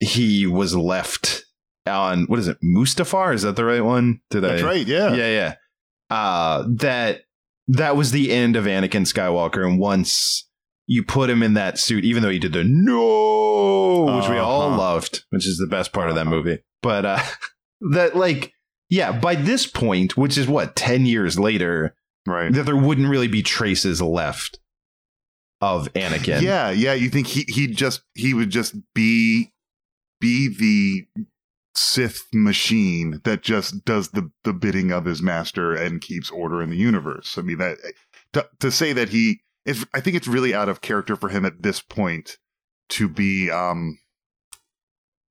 [0.00, 1.44] he was left
[1.86, 3.34] on what is it, Mustafar?
[3.34, 4.20] Is that the right one?
[4.30, 4.86] Did That's I right.
[4.86, 5.14] Yeah.
[5.14, 5.54] yeah, yeah.
[6.16, 7.22] Uh, that
[7.68, 10.46] that was the end of Anakin Skywalker, and once
[10.86, 14.62] you put him in that suit, even though he did the no, which we all
[14.68, 14.78] Uh-huh.
[14.78, 16.30] loved, which is the best part of that Uh-huh.
[16.30, 17.22] movie, but uh,
[17.92, 18.52] that like
[18.90, 21.94] yeah, by this point, which is what ten years later,
[22.26, 22.52] Right.
[22.52, 24.58] that there wouldn't really be traces left
[25.60, 26.40] of Anakin.
[26.42, 26.94] Yeah, yeah.
[26.94, 29.52] You think he he just he would just be
[30.20, 31.22] be the
[31.74, 36.70] Sith machine that just does the the bidding of his master and keeps order in
[36.70, 37.38] the universe.
[37.38, 37.78] I mean that
[38.32, 41.44] to, to say that he is I think it's really out of character for him
[41.44, 42.38] at this point
[42.90, 43.98] to be um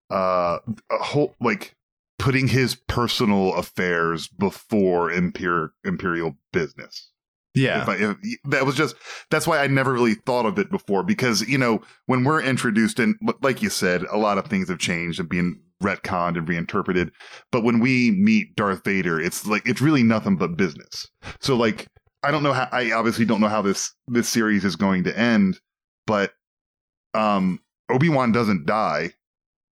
[0.10, 1.76] uh a whole like
[2.18, 7.12] putting his personal affairs before imperial imperial business.
[7.54, 8.96] Yeah, If I, if, that was just
[9.32, 13.00] that's why I never really thought of it before because you know when we're introduced
[13.00, 17.12] and like you said, a lot of things have changed and being retconned and reinterpreted.
[17.52, 21.08] But when we meet Darth Vader, it's like it's really nothing but business.
[21.42, 21.88] So like
[22.24, 25.18] I don't know how I obviously don't know how this this series is going to
[25.18, 25.60] end,
[26.06, 26.34] but
[27.14, 29.14] um Obi Wan doesn't die.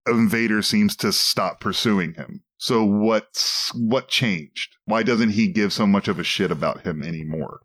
[0.08, 2.42] Vader seems to stop pursuing him.
[2.58, 4.76] So what's what changed?
[4.86, 7.60] Why doesn't he give so much of a shit about him anymore?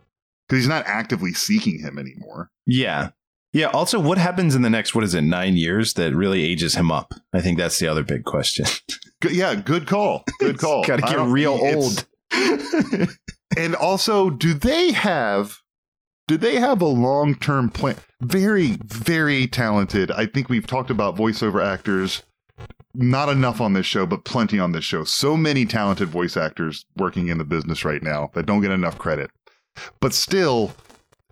[0.51, 2.51] because he's not actively seeking him anymore.
[2.65, 3.11] yeah,
[3.53, 3.67] yeah.
[3.67, 6.91] Also, what happens in the next what is it nine years that really ages him
[6.91, 7.13] up?
[7.33, 8.65] I think that's the other big question.
[9.21, 10.23] Good, yeah, good call.
[10.39, 10.83] Good call.
[10.83, 12.07] Got to get real old.
[13.57, 15.59] And also, do they have
[16.27, 17.97] do they have a long term plan?
[18.21, 20.09] Very, very talented.
[20.11, 22.23] I think we've talked about voiceover actors.
[22.93, 25.03] Not enough on this show, but plenty on this show.
[25.03, 28.97] So many talented voice actors working in the business right now that don't get enough
[28.97, 29.31] credit.
[30.01, 30.73] But still,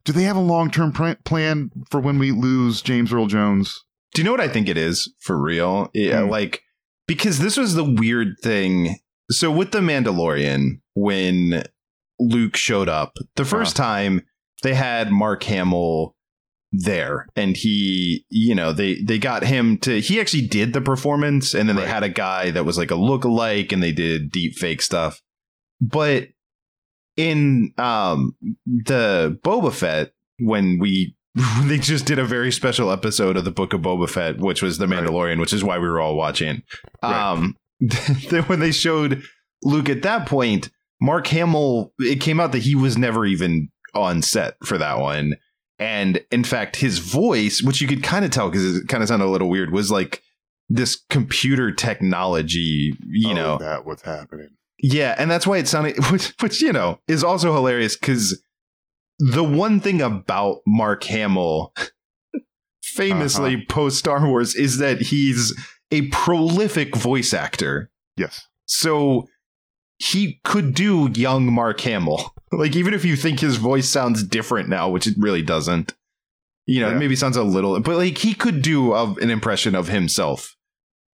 [0.05, 3.83] do they have a long term plan for when we lose James Earl Jones?
[4.13, 5.89] Do you know what I think it is for real?
[5.93, 6.29] Yeah, Hmm.
[6.29, 6.61] like
[7.07, 8.95] because this was the weird thing.
[9.29, 11.63] So with the Mandalorian, when
[12.19, 14.25] Luke showed up the 1st time,
[14.63, 16.15] they had Mark Hamill
[16.71, 19.99] there, and he, you know, they they got him to.
[19.99, 22.95] He actually did the performance, and then they had a guy that was like a
[22.95, 25.21] look-alike, and they did deep fake stuff.
[25.82, 26.29] But
[27.17, 31.15] in um the Boba Fett, when we
[31.63, 34.77] they just did a very special episode of the Book of Boba Fett, which was
[34.77, 35.03] the Right.
[35.03, 36.63] Mandalorian, which is why we were all watching.
[37.03, 37.32] Right.
[37.32, 39.23] Um, then when they showed
[39.63, 40.69] Luke at that point,
[41.01, 45.36] Mark Hamill, it came out that he was never even on set for that one.
[45.79, 49.07] And in fact, his voice, which you could kind of tell because it kind of
[49.09, 50.21] sounded a little weird, was like
[50.67, 54.49] this computer technology, you Oh, know, that what's happening.
[54.81, 58.41] Yeah, and that's why it sounded, which, which you know, is also hilarious because
[59.19, 61.73] the one thing about Mark Hamill,
[62.83, 63.63] famously Uh-huh.
[63.69, 65.53] post Star Wars, is that he's
[65.91, 67.89] a prolific voice actor.
[68.17, 68.45] Yes.
[68.65, 69.27] So
[69.97, 72.33] he could do young Mark Hamill.
[72.51, 75.93] Like, even if you think his voice sounds different now, which it really doesn't,
[76.65, 76.95] you know, Yeah.
[76.95, 80.55] it maybe sounds a little, but like he could do of an impression of himself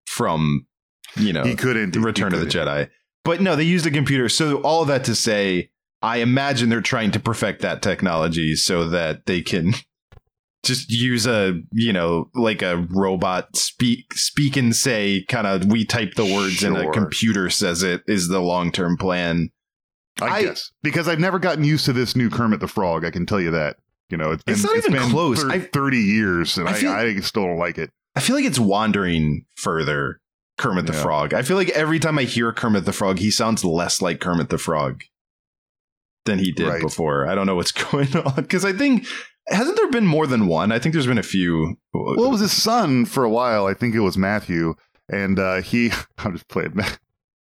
[0.07, 0.67] from,
[1.17, 2.51] you know, He couldn't Return He of the.
[2.51, 2.89] Jedi.
[3.25, 4.29] But no, they used a computer.
[4.29, 5.71] So all of that to say,
[6.03, 9.73] I imagine they're trying to perfect that technology so that they can
[10.65, 15.85] just use a, you know, like a robot speak speak and say kind of we
[15.85, 19.49] type the words and a computer says it is the long-term plan.
[20.21, 23.05] I, I- guess because I've never gotten used to this new Kermit the Frog.
[23.05, 23.77] I can tell you that.
[24.11, 25.43] You know, it's, been, It's not even been close.
[25.43, 27.91] thir- Thirty years, and I I, feel- I, still don't like it.
[28.15, 30.21] I feel like it's wandering further
[30.59, 31.03] Kermit the Yeah.
[31.03, 31.35] Frog.
[31.35, 34.51] I feel like every time I hear Kermit the Frog, he sounds less like Kermit
[34.51, 35.03] the Frog
[36.27, 36.81] than he did Right.
[36.81, 37.27] before.
[37.27, 39.07] I don't know what's going on because I think
[39.49, 40.71] hasn't there been more than one?
[40.71, 41.77] I think there's been a few.
[41.93, 43.67] Well, it was his son for a while.
[43.67, 44.75] I think it was Matthew,
[45.11, 45.91] and uh, he.
[46.19, 46.79] I'm just playing.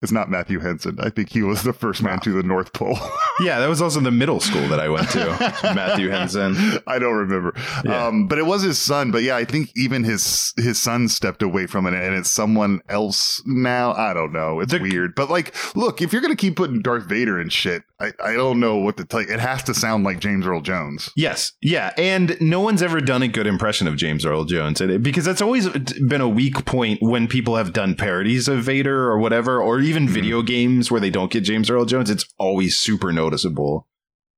[0.00, 0.96] It's not Matthew Henson.
[1.00, 2.96] I think he was the first man to the North Pole.
[3.40, 5.26] yeah, that was also the middle school that I went to.
[5.74, 6.56] Matthew Henson.
[6.87, 7.52] I don't remember.
[7.84, 8.06] Yeah.
[8.06, 9.11] Um, but it was his son.
[9.11, 12.80] But yeah, I think even his his son stepped away from it, and it's someone
[12.88, 13.92] else now.
[13.92, 14.61] I don't know.
[14.61, 15.14] It's The- weird.
[15.16, 18.61] But like, look, if you're gonna keep putting Darth Vader and shit, I, I don't
[18.61, 19.28] know what to tell you.
[19.28, 21.11] It has to sound like James Earl Jones.
[21.16, 24.92] Yes, yeah, and no one's ever done a good impression of James Earl Jones, and
[24.92, 29.11] it- because that's always been a weak point when people have done parodies of Vader
[29.11, 30.14] or whatever, or even Mm-hmm.
[30.14, 32.11] video games where they don't get James Earl Jones.
[32.11, 33.87] It's always super noticeable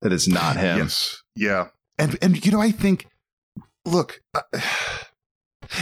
[0.03, 0.79] that it's not him.
[0.79, 1.23] Yes.
[1.37, 1.69] Yeah.
[1.99, 3.07] And and you know, I think
[3.85, 4.43] look, uh,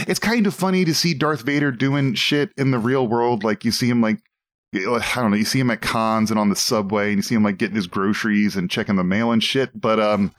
[0.07, 3.43] it's kind of funny to see Darth Vader doing shit in the real world.
[3.43, 4.19] Like you see him like
[4.75, 7.35] I don't know, you see him at cons and on the subway and you see
[7.35, 10.31] him like getting his groceries and checking the mail and shit, but um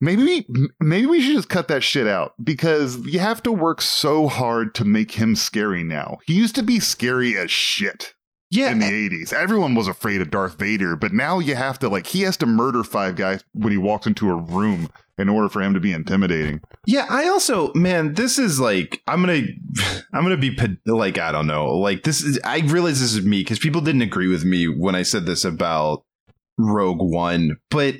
[0.00, 0.46] maybe we,
[0.80, 4.74] maybe we should just cut that shit out because you have to work so hard
[4.76, 6.18] to make him scary now.
[6.26, 8.13] He used to be scary as shit
[8.50, 9.32] Yeah, in the 80s.
[9.32, 12.46] Everyone was afraid of Darth Vader, but now you have to like he has to
[12.46, 15.92] murder five guys when he walks into a room in order for him to be
[15.92, 16.60] intimidating.
[16.86, 19.42] Yeah, I also, man, this is like I'm gonna,
[20.12, 22.38] I'm gonna be like I don't know, like this is.
[22.44, 25.44] I realize this is me because people didn't agree with me when I said this
[25.44, 26.04] about
[26.58, 27.96] Rogue One, but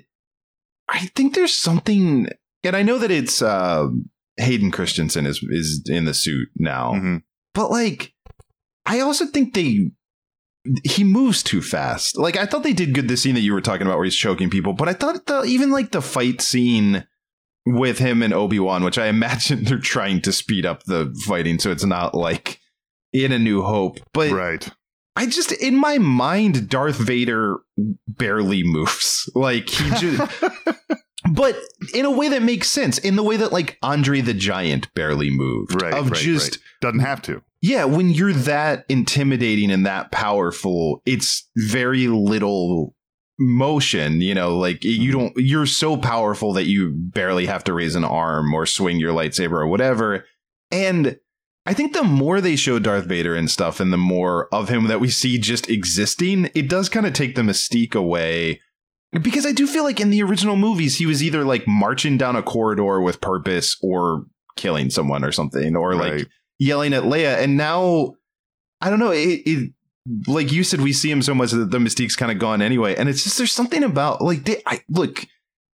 [0.89, 2.29] I think there's something,
[2.63, 3.89] and I know that it's uh,
[4.37, 7.23] Hayden Christensen is is in the suit now, Mhm.
[7.55, 8.13] but like
[8.87, 9.91] I also think they.
[10.85, 12.17] He moves too fast.
[12.17, 13.09] Like I thought they did good.
[13.09, 15.43] The scene that you were talking about, where he's choking people, but I thought the,
[15.45, 17.07] even like the fight scene
[17.67, 21.59] with him and Obi Wan, which I imagine they're trying to speed up the fighting
[21.59, 22.61] so it's not like
[23.13, 23.99] in A New Hope.
[24.13, 24.69] But Right.
[25.17, 27.59] I just, in my mind, Darth Vader
[28.09, 29.31] barely moves.
[29.35, 30.43] Like he just,
[31.33, 31.57] but
[31.95, 32.99] in a way that makes sense.
[32.99, 35.81] In the way that like Andre the Giant barely moved.
[35.81, 35.95] Right.
[35.95, 36.63] Of right, just right.
[36.81, 37.43] doesn't have to.
[37.65, 42.95] Yeah, when you're that intimidating and that powerful, it's very little
[43.39, 45.19] motion, you know, like you mm-hmm.
[45.19, 49.15] don't you're so powerful that you barely have to raise an arm or swing your
[49.15, 50.27] lightsaber or whatever.
[50.71, 51.19] And
[51.65, 54.89] I think the more they show Darth Vader and stuff and the more of him
[54.89, 58.61] that we see just existing, it does kind of take the mystique away.
[59.11, 62.37] Because I do feel like in the original movies he was either like marching down
[62.37, 66.27] a corridor with purpose or killing someone or something or like Right.
[66.65, 68.15] Yelling at Leia, and now
[68.81, 69.11] I don't know.
[69.13, 69.73] It, it
[70.27, 72.95] like you said, we see him so much that the mystique's kind of gone anyway,
[72.97, 75.25] and it's just there's something about like they, I look.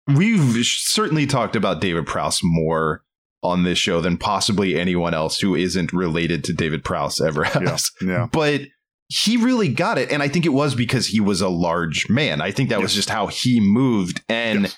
[0.07, 3.03] We've certainly talked about David Prowse more
[3.43, 7.71] on this show than possibly anyone else who isn't related to David Prowse ever Yeah.
[7.71, 7.91] has.
[8.03, 8.27] Yeah.
[8.31, 8.63] But
[9.09, 12.41] he really got it, and I think it was because he was a large man.
[12.41, 14.77] I think that was just how he moved, and Yes.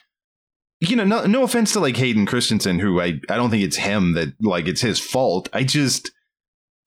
[0.88, 3.76] You know, no, no offense to like Hayden Christensen, who I, I don't think it's
[3.76, 5.48] him that like it's his fault.
[5.52, 6.10] I just,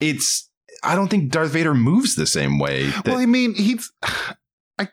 [0.00, 0.50] it's,
[0.82, 2.86] I don't think Darth Vader moves the same way.
[2.86, 3.90] That, well, I mean, he's.
[4.78, 4.88] I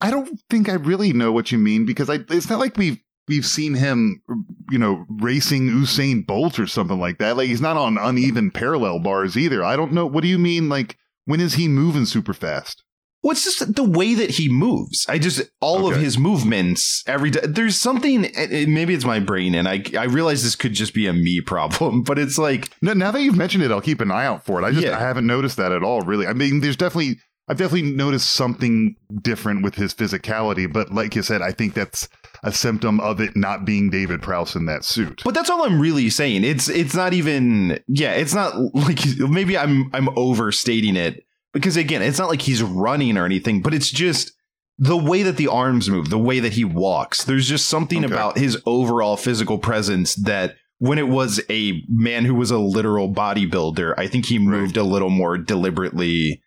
[0.00, 2.18] I don't think I really know what you mean because I.
[2.28, 4.20] It's not like we've we've seen him,
[4.70, 7.36] you know, racing Usain Bolt or something like that.
[7.36, 9.62] Like he's not on uneven parallel bars either.
[9.62, 10.06] I don't know.
[10.06, 10.68] What do you mean?
[10.68, 12.82] Like when is he moving super fast?
[13.22, 15.06] What's just the way that he moves?
[15.08, 17.40] I just all of his movements every day.
[17.44, 18.24] There's something.
[18.24, 21.12] it- it- Maybe it's my brain, and I I realize this could just be a
[21.12, 24.26] me problem, but it's like No, now that you've mentioned it, I'll keep an eye
[24.26, 24.64] out for it.
[24.64, 24.96] I just Yeah.
[24.96, 26.02] I haven't noticed that at all.
[26.02, 27.18] Really, I mean, there's definitely
[27.48, 32.08] I've definitely noticed something different with his physicality, but like you said, I think that's
[32.44, 35.22] a symptom of it not being David Prowse in that suit.
[35.24, 36.44] But that's all I'm really saying.
[36.44, 42.02] It's it's not even yeah, it's not like maybe I'm I'm overstating it, because again,
[42.02, 44.32] it's not like he's running or anything, but it's just
[44.78, 47.24] the way that the arms move, the way that he walks.
[47.24, 48.12] There's just something Okay.
[48.12, 53.12] about his overall physical presence that when it was a man who was a literal
[53.12, 56.42] bodybuilder, I think he moved a little more deliberately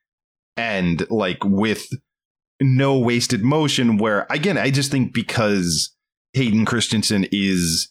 [0.58, 1.88] and like with
[2.62, 3.98] no wasted motion.
[3.98, 5.94] Where again, I just think because
[6.34, 7.90] Hayden Christensen is,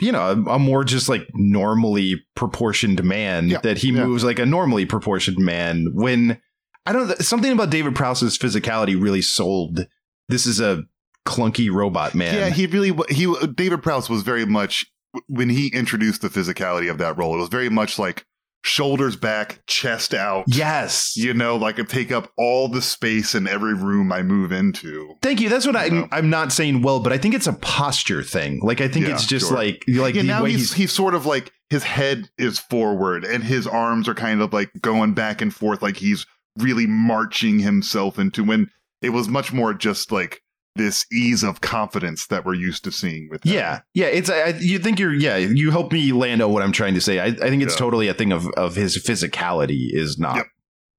[0.00, 4.04] you know, a, a more just like normally proportioned man Yeah, that he yeah.
[4.04, 5.90] moves like a normally proportioned man.
[5.94, 6.40] When
[6.86, 9.86] I don't know, something about David Prowse's physicality really sold.
[10.28, 10.82] This is a
[11.26, 12.34] clunky robot man.
[12.34, 14.86] Yeah, he really he David Prowse was very much
[15.28, 17.34] when he introduced the physicality of that role.
[17.34, 18.26] It was very much like
[18.64, 20.44] shoulders back, chest out.
[20.48, 21.16] yes.
[21.16, 25.14] You know, like I take up all the space in every room I move into.
[25.22, 25.48] Thank you.
[25.50, 26.08] That's what I, No.
[26.10, 28.60] I'm not saying well, but I think it's a posture thing.
[28.62, 29.56] Like I think Yeah, it's just sure.
[29.56, 32.58] like like yeah, the now way he's, he's, he's sort of like his head is
[32.58, 36.26] forward and his arms are kind of like going back and forth, like he's
[36.58, 38.70] really marching himself into when
[39.02, 40.40] it was much more just like
[40.76, 43.52] this ease of confidence that we're used to seeing with him.
[43.54, 44.06] yeah yeah.
[44.06, 45.36] It's I, you think you're yeah.
[45.36, 47.20] You help me land on what I'm trying to say.
[47.20, 47.78] I, I think it's Yeah.
[47.78, 50.36] totally a thing of of his physicality is not.
[50.36, 50.46] Yep.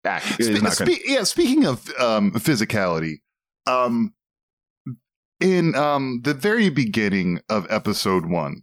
[0.06, 3.16] Act, is Spe- not gonna, spe- yeah, speaking of um, physicality,
[3.66, 4.14] um,
[5.42, 8.62] in um, the very beginning of episode one,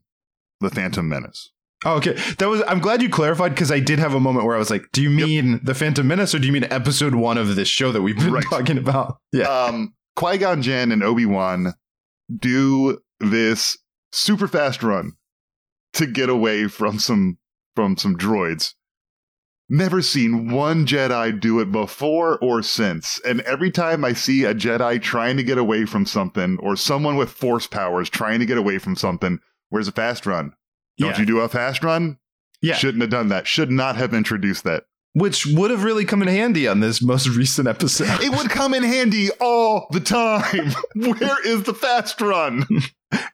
[0.61, 1.51] The Phantom Menace.
[1.85, 2.63] oh, okay, that was.
[2.69, 5.03] I'm glad you clarified because I did have a moment where I was like, "Do
[5.03, 8.03] you mean the Phantom Menace or do you mean episode one of this show that
[8.03, 8.45] we've been Right.
[8.49, 9.49] talking about?" Yeah.
[9.49, 11.75] Um, Qui Gon Jinn and Obi Wan
[12.35, 13.79] do this
[14.13, 15.13] super fast run
[15.95, 17.39] to get away from some
[17.75, 18.75] from some droids.
[19.69, 23.19] Never seen one Jedi do it before or since.
[23.25, 27.17] And every time I see a Jedi trying to get away from something, or someone
[27.17, 29.39] with force powers trying to get away from something,
[29.71, 30.53] where's a fast run?
[30.99, 31.21] Don't yeah.
[31.21, 32.19] you do a fast run?
[32.61, 32.75] Yeah.
[32.75, 33.47] Shouldn't have done that.
[33.47, 34.85] Should not have introduced that.
[35.15, 38.23] Which would have really come in handy on this most recent episode.
[38.23, 40.73] It would come in handy all the time.
[40.95, 42.65] Where is the fast run?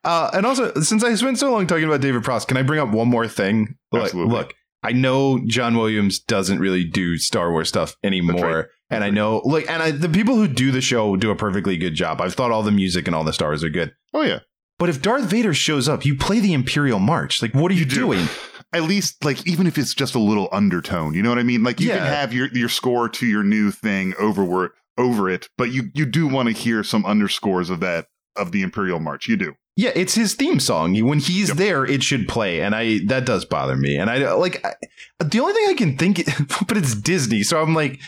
[0.03, 2.81] Uh, and also, since I spent so long talking about David Prowse, can I bring
[2.81, 3.77] up one more thing?
[3.95, 4.33] Absolutely.
[4.33, 8.67] look, I know John Williams doesn't really do Star Wars stuff anymore, right.
[8.91, 11.77] and I know, look, and I, the people who do the show do a perfectly
[11.77, 12.21] good job.
[12.21, 13.93] I've thought all the music and all the stars are good.
[14.15, 14.41] Oh yeah.
[14.79, 17.43] But if Darth Vader shows up, you play the Imperial March.
[17.43, 17.97] Like, what are you, do.
[17.97, 18.29] doing?
[18.73, 21.63] At least like even if it's just a little undertone, you know what I mean?
[21.63, 25.71] Like you can have your your score to your new thing over over it, but
[25.73, 28.07] you you do want to hear some underscores of that
[28.37, 29.27] of the Imperial March.
[29.27, 29.55] You do.
[29.77, 31.01] Yeah, it's his theme song.
[31.07, 31.57] When he's Yep.
[31.57, 33.97] there, it should play, and I that does bother me.
[33.97, 34.75] And I like I,
[35.25, 36.27] the only thing I can think,
[36.69, 38.01] but it's Disney, so I'm like,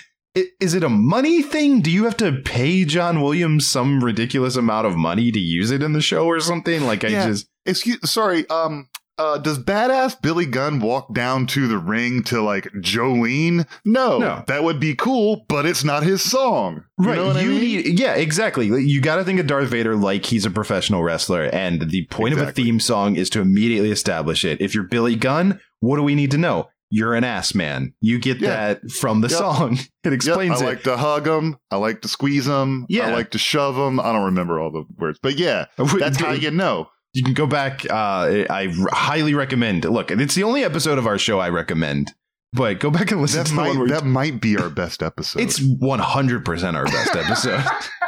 [0.60, 1.80] is it a money thing?
[1.80, 5.82] Do you have to pay John Williams some ridiculous amount of money to use it
[5.82, 6.82] in the show or something?
[6.84, 7.28] Like I Yeah.
[7.28, 8.88] just Excuse sorry, um
[9.20, 13.66] uh, does badass Billy Gunn walk down to the ring to like Jolene?
[13.84, 14.44] No, No.
[14.46, 16.84] that would be cool, but it's not his song.
[16.98, 17.16] You right.
[17.16, 17.60] know what I you mean?
[17.60, 18.66] need yeah, exactly.
[18.66, 22.34] You got to think of Darth Vader like he's a professional wrestler, and the point
[22.34, 24.60] of a theme song is to immediately establish it.
[24.60, 26.68] If you're Billy Gunn, what do we need to know?
[26.92, 27.94] You're an ass man.
[28.00, 28.74] You get Yeah.
[28.74, 29.38] that from the Yep.
[29.38, 29.78] song.
[30.02, 30.68] It Yep, explains I it.
[30.68, 31.56] like to hug him.
[31.70, 32.86] I like to squeeze him.
[32.88, 33.08] Yeah.
[33.08, 34.00] I like to shove him.
[34.00, 35.66] I don't remember all the words, but yeah,
[35.98, 36.88] that's how you know.
[37.12, 37.84] You can go back.
[37.90, 39.84] Uh, I highly recommend.
[39.84, 42.12] Look, it's the only episode of our show I recommend.
[42.52, 45.02] But go back and listen That to the one might that might be our best
[45.02, 45.40] episode.
[45.42, 47.62] it's one hundred percent our best episode.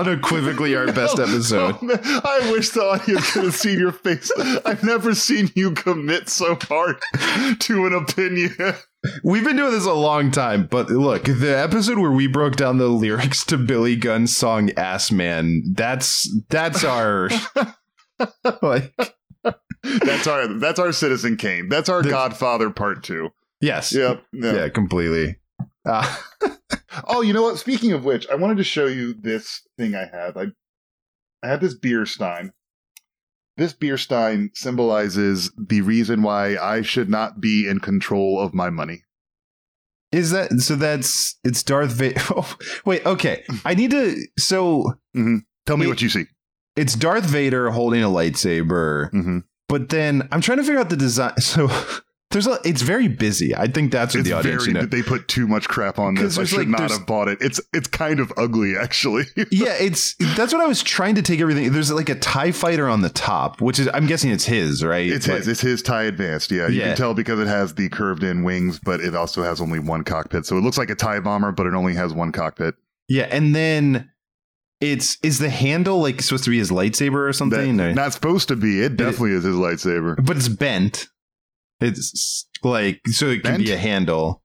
[0.00, 1.76] unequivocally our best oh, episode.
[1.82, 4.30] Oh, I wish the audience could have seen your face.
[4.64, 6.96] I've never seen you commit so hard
[7.60, 8.54] to an opinion.
[9.24, 12.78] We've been doing this a long time, but look, the episode where we broke down
[12.78, 17.28] the lyrics to Billy Gunn's song "Ass Man," that's that's our
[18.62, 18.94] like
[19.82, 21.68] That's our that's our Citizen Kane.
[21.68, 23.30] That's our The- Godfather Part Two.
[23.60, 24.22] yes, Yep.
[24.32, 24.68] yeah, Yeah.
[24.68, 25.36] completely.
[25.84, 26.16] Uh,
[27.08, 27.58] Oh, you know what?
[27.58, 30.36] Speaking of which, I wanted to show you this thing I have.
[30.36, 30.46] I
[31.42, 32.52] I have this beer stein.
[33.56, 38.68] This beer stein symbolizes the reason why I should not be in control of my
[38.70, 39.02] money.
[40.12, 40.76] Is that so?
[40.76, 42.20] That's it's Darth Vader.
[42.36, 43.42] Oh, wait, okay.
[43.64, 44.16] I need to.
[44.38, 44.92] So
[45.66, 46.26] Tell me It- what you see.
[46.76, 49.38] it's Darth Vader holding a lightsaber, Mm-hmm.
[49.68, 51.38] but then I'm trying to figure out the design.
[51.38, 51.70] So
[52.32, 52.58] there's a.
[52.64, 53.54] It's very busy.
[53.54, 54.64] I think that's what It's the audience.
[54.64, 54.74] very.
[54.74, 54.86] you know.
[54.86, 56.38] They put too much crap on this.
[56.38, 57.38] I should like, not have bought it.
[57.40, 59.24] It's it's kind of ugly, actually.
[59.50, 61.72] yeah, it's that's what I was trying to take everything.
[61.72, 65.06] There's like a Tie Fighter on the top, which is I'm guessing it's his, right?
[65.08, 65.48] It's Like- his.
[65.48, 66.50] It's his tie advanced.
[66.50, 66.88] Yeah, you Yeah.
[66.88, 70.02] can tell because it has the curved in wings, but it also has only one
[70.02, 70.46] cockpit.
[70.46, 72.74] So it looks like a tie bomber, but it only has one cockpit.
[73.08, 74.10] Yeah, and then
[74.80, 77.76] it's is the handle like supposed to be his lightsaber or something?
[77.76, 78.80] That, Or- not supposed to be.
[78.82, 80.24] It definitely is his lightsaber.
[80.24, 81.08] but it's bent.
[81.82, 83.64] It's like so it can Bent?
[83.64, 84.42] be a handle.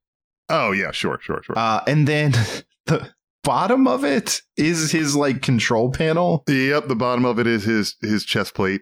[0.50, 1.58] Oh yeah, sure, sure, sure.
[1.58, 2.32] Uh, and then
[2.86, 3.10] the
[3.44, 6.44] bottom of it is his like control panel.
[6.48, 8.82] yep, the bottom of it is his his chest plate.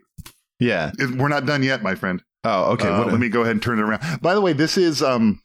[0.60, 0.91] Yeah.
[0.97, 2.24] It- We're not done yet, my friend.
[2.43, 2.88] Oh, okay.
[2.88, 4.22] Uh, what- let me go ahead and turn it around.
[4.22, 5.41] By the way, this is um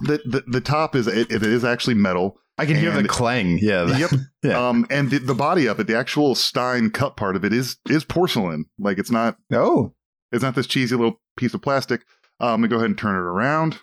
[0.00, 2.38] the the, the top is it, it is actually metal.
[2.58, 3.58] I can hear the clang.
[3.60, 3.84] Yeah.
[3.84, 4.10] the- Yep.
[4.44, 4.68] Yeah.
[4.68, 7.76] Um and the, the body of it, the actual Stein cup part of it is
[7.90, 8.66] is porcelain.
[8.78, 9.94] Like it's not oh.
[10.30, 12.02] it's not this cheesy little piece of plastic.
[12.42, 13.78] Um, let me go ahead and turn it around.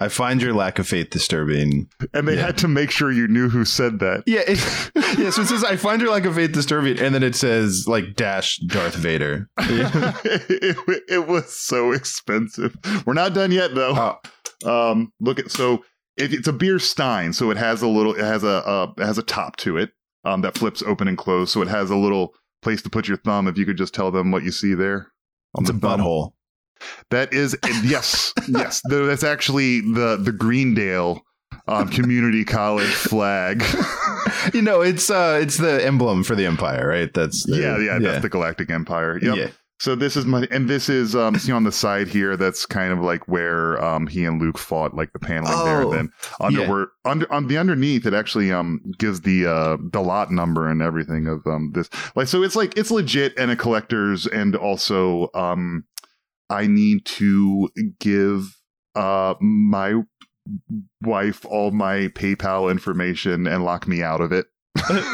[0.00, 1.88] I find your lack of faith disturbing.
[2.14, 2.46] And they Yeah.
[2.46, 4.22] had to make sure you knew who said that.
[4.26, 4.42] Yeah.
[4.46, 4.58] It,
[5.18, 5.30] yeah.
[5.30, 7.00] So it says, I find your lack of faith disturbing.
[7.00, 9.48] And then it says, like, dash Darth Vader.
[9.58, 10.76] it,
[11.08, 12.76] it was so expensive.
[13.06, 14.16] We're not done yet though.
[14.64, 15.84] Oh, Um, look at so
[16.16, 19.04] it, it's a beer stein, so it has a little, it has a, uh, it
[19.04, 19.90] has a top to it
[20.24, 23.16] um, that flips open and close, so it has a little place to put your
[23.18, 23.46] thumb.
[23.48, 25.08] If you could just tell them what you see there,
[25.56, 26.00] on it's a the thumb.
[26.00, 26.32] butthole.
[27.10, 28.80] That is yes, yes.
[28.88, 31.22] That's actually the the Greendale
[31.66, 33.62] um, Community College flag.
[34.54, 37.12] you know, it's uh, it's the emblem for the Empire, right?
[37.12, 39.18] That's the, yeah, yeah, that's the Galactic Empire.
[39.20, 39.36] Yep.
[39.36, 39.48] Yeah.
[39.80, 42.36] So this is my, and this is um, see on the side here.
[42.36, 45.82] That's kind of like where um he and Luke fought, like the paneling there.
[45.82, 46.10] Oh, And then
[46.40, 46.68] under yeah.
[46.68, 50.82] where under on the underneath, it actually um gives the uh the lot number and
[50.82, 51.88] everything of um this.
[52.16, 55.84] Like so, it's like it's legit and a collector's, and also um
[56.50, 57.70] I need to
[58.00, 58.56] give
[58.94, 60.02] uh my
[61.02, 64.46] wife all my PayPal information and lock me out of it.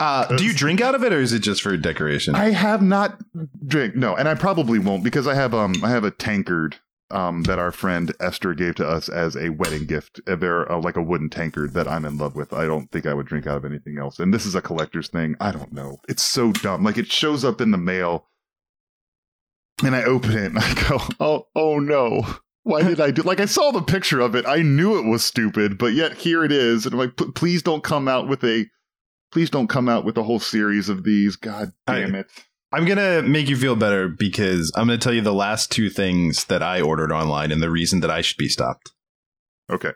[0.00, 2.34] Uh, do you drink out of it, or is it just for decoration?
[2.34, 3.20] I have not
[3.64, 6.76] drink no, and I probably won't because I have um I have a tankard
[7.12, 10.20] um that our friend Esther gave to us as a wedding gift.
[10.26, 12.52] Uh, They're uh, like a wooden tankard that I'm in love with.
[12.52, 14.18] I don't think I would drink out of anything else.
[14.18, 15.36] And this is a collector's thing.
[15.38, 15.98] I don't know.
[16.08, 16.82] It's so dumb.
[16.82, 18.26] Like it shows up in the mail,
[19.82, 22.22] and I open it and I go, oh oh no.
[22.64, 23.22] Why did I do?
[23.22, 24.46] Like I saw the picture of it.
[24.46, 26.86] I knew it was stupid, but yet here it is.
[26.86, 28.66] And I'm like, please don't come out with a,
[29.32, 31.34] please don't come out with a whole series of these.
[31.36, 32.26] God I- damn it.
[32.74, 36.44] I'm gonna make you feel better because I'm gonna tell you the last two things
[36.46, 38.92] that I ordered online and the reason that I should be stopped.
[39.70, 39.90] Okay.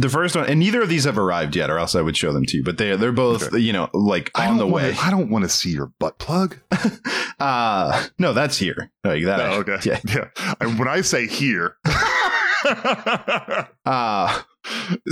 [0.00, 2.32] The first one, and neither of these have arrived yet, or else I would show
[2.32, 2.62] them to you.
[2.62, 3.58] But they they're both, Okay.
[3.58, 4.96] you know, like on the wanna- way.
[5.02, 6.56] I don't want to see your butt plug.
[7.40, 8.90] uh no, that's here.
[9.04, 9.40] Like that.
[9.40, 9.78] Oh, okay.
[9.84, 10.00] Yeah.
[10.08, 10.28] Yeah.
[10.60, 11.76] I, when I say here,
[13.84, 14.42] Uh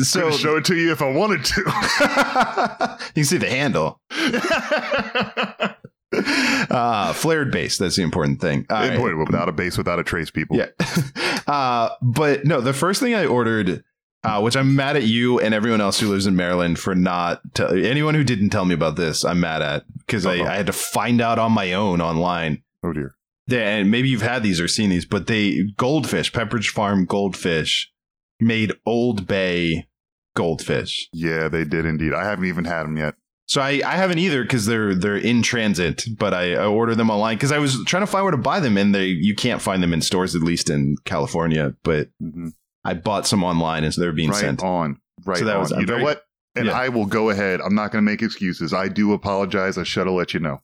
[0.03, 1.61] so show it to you if I wanted to.
[1.61, 4.01] you can see the handle.
[6.71, 7.79] Uh flared base.
[7.79, 8.63] That's the important thing.
[8.69, 10.57] Boy, without a base, without a trace, people.
[10.57, 10.67] Yeah.
[11.47, 13.83] uh, but no, the first thing I ordered,
[14.27, 17.41] uh, which I'm mad at you and everyone else who lives in Maryland for not
[17.55, 20.47] tell anyone who didn't tell me about this, I'm mad at because I, Uh-oh.
[20.47, 22.63] I had to find out on my own online.
[22.85, 23.15] Oh dear.
[23.47, 27.93] They- And maybe you've had these or seen these, but they goldfish, Pepperidge Farm goldfish,
[28.41, 29.87] made Old Bay
[30.35, 31.09] goldfish.
[31.13, 32.13] Yeah, they did indeed.
[32.13, 33.15] I haven't even had them yet.
[33.49, 37.11] So I, I haven't either because they're they're in transit, but I, I ordered them
[37.11, 39.63] online because I was trying to find where to buy them, and they you can't
[39.63, 41.75] find them in stores at least in California.
[41.85, 42.55] But Mhm.
[42.87, 44.63] I bought some online as they're being Right sent.
[44.63, 44.99] on.
[45.25, 45.61] Right So that on.
[45.63, 46.23] was- I'm you know what?
[46.55, 46.73] And Yeah.
[46.73, 47.61] I will go ahead.
[47.61, 48.73] I'm not going to make excuses.
[48.73, 49.77] I do apologize.
[49.77, 50.61] I should have let you know.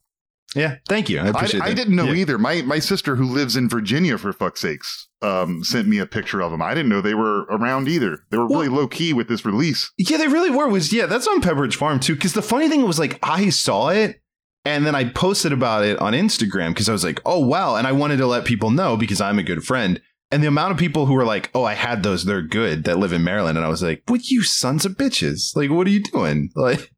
[0.54, 1.18] Yeah, thank you.
[1.18, 1.74] I I, appreciate I that.
[1.76, 2.20] didn't know Yeah.
[2.20, 2.36] either.
[2.38, 6.42] My my sister who lives in Virginia, for fuck's sakes, um, sent me a picture
[6.42, 6.60] of them.
[6.60, 8.20] I didn't know they were around either.
[8.30, 9.90] They were really low key with this release.
[9.96, 10.68] Yeah, they really were.
[10.68, 12.14] Was yeah, that's on Pepperidge Farm too.
[12.14, 14.18] Because the funny thing was like I saw it.
[14.64, 17.74] And then I posted about it on Instagram because I was like, oh, wow.
[17.74, 20.00] And I wanted to let people know because I'm a good friend.
[20.32, 22.98] And the amount of people who were like, oh, I had those, they're good, that
[22.98, 23.58] live in Maryland.
[23.58, 25.54] And I was like, what you sons of bitches?
[25.54, 26.50] Like, what are you doing?
[26.56, 26.90] Like,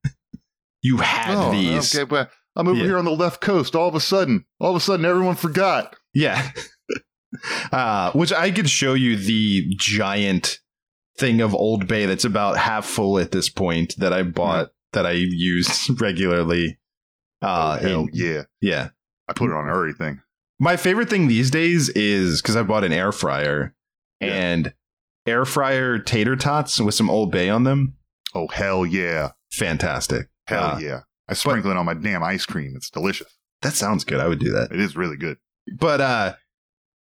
[0.82, 1.94] you had Oh, these.
[1.94, 2.84] okay, but I'm over Yeah.
[2.84, 3.74] here on the left coast.
[3.74, 5.96] All of a sudden, all of a sudden, everyone forgot.
[6.12, 6.50] Yeah.
[7.72, 10.60] uh, which I could show you the giant
[11.18, 15.06] thing of Old Bay that's about half full at this point that I bought that
[15.06, 16.78] I use regularly.
[17.42, 18.42] Uh, oh, hell and- yeah!
[18.60, 18.88] yeah.
[19.28, 20.20] I put it on everything.
[20.64, 23.74] My favorite thing these days is because I bought an air fryer
[24.22, 24.28] Yeah.
[24.28, 24.72] and
[25.26, 27.96] air fryer tater tots with some Old Bay on them.
[28.34, 29.32] Oh hell yeah!
[29.52, 30.28] Fantastic.
[30.46, 31.00] Hell Uh, yeah!
[31.28, 32.72] I sprinkle it on my damn ice cream.
[32.76, 33.30] It's delicious.
[33.60, 34.20] That sounds good.
[34.20, 34.72] I would do that.
[34.72, 35.36] It is really good.
[35.78, 36.34] But uh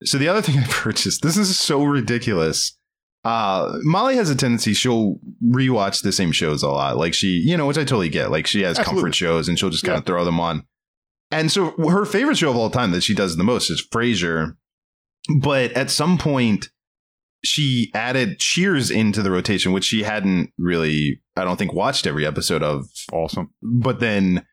[0.03, 2.77] so the other thing I purchased, this is so ridiculous.
[3.23, 6.97] Uh Molly has a tendency she'll rewatch the same shows a lot.
[6.97, 8.29] Like she, you know, which I totally get.
[8.29, 9.03] Like she has Absolutely.
[9.03, 10.65] comfort shows and she'll just kind of throw them on.
[11.33, 14.55] And so her favorite show of all time that she does the most is Frasier.
[15.39, 16.69] But at some point
[17.45, 22.25] she added Cheers into the rotation, which she hadn't really, I don't think, watched every
[22.25, 23.49] episode of Awesome.
[23.61, 24.45] but then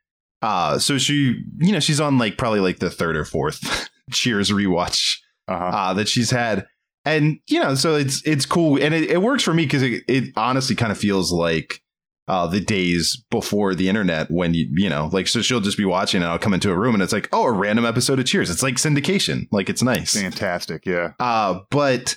[0.42, 4.50] uh so she you know she's on like probably like the third or fourth cheers
[4.50, 5.16] rewatch
[5.46, 5.64] Uh huh.
[5.66, 6.66] uh that she's had
[7.04, 10.02] and you know, so it's it's cool, and it, it works for me because it,
[10.06, 11.80] it honestly kind of feels like
[12.30, 15.84] uh, the days before the internet when you you know like so she'll just be
[15.84, 18.26] watching and I'll come into a room and it's like oh a random episode of
[18.26, 18.48] Cheers.
[18.50, 20.12] It's like syndication, like it's nice.
[20.14, 20.86] Fantastic.
[20.86, 21.12] Yeah.
[21.18, 22.16] Uh, but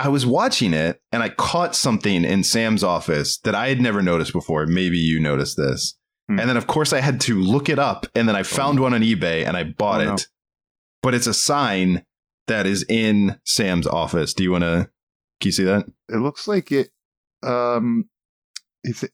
[0.00, 4.02] I was watching it and I caught something in Sam's office that I had never
[4.02, 4.66] noticed before.
[4.66, 5.96] Maybe you noticed this.
[6.28, 6.40] Hmm.
[6.40, 8.06] And then, of course, I had to look it up.
[8.16, 10.14] And then I found one on eBay and I bought Oh, no.
[10.14, 10.26] it.
[11.02, 12.04] But it's a sign
[12.48, 14.34] that is in Sam's office.
[14.34, 14.90] Do you want to?
[15.40, 15.84] Can you see that?
[16.08, 16.88] It looks like it.
[17.44, 18.08] Um,
[18.82, 19.12] is it?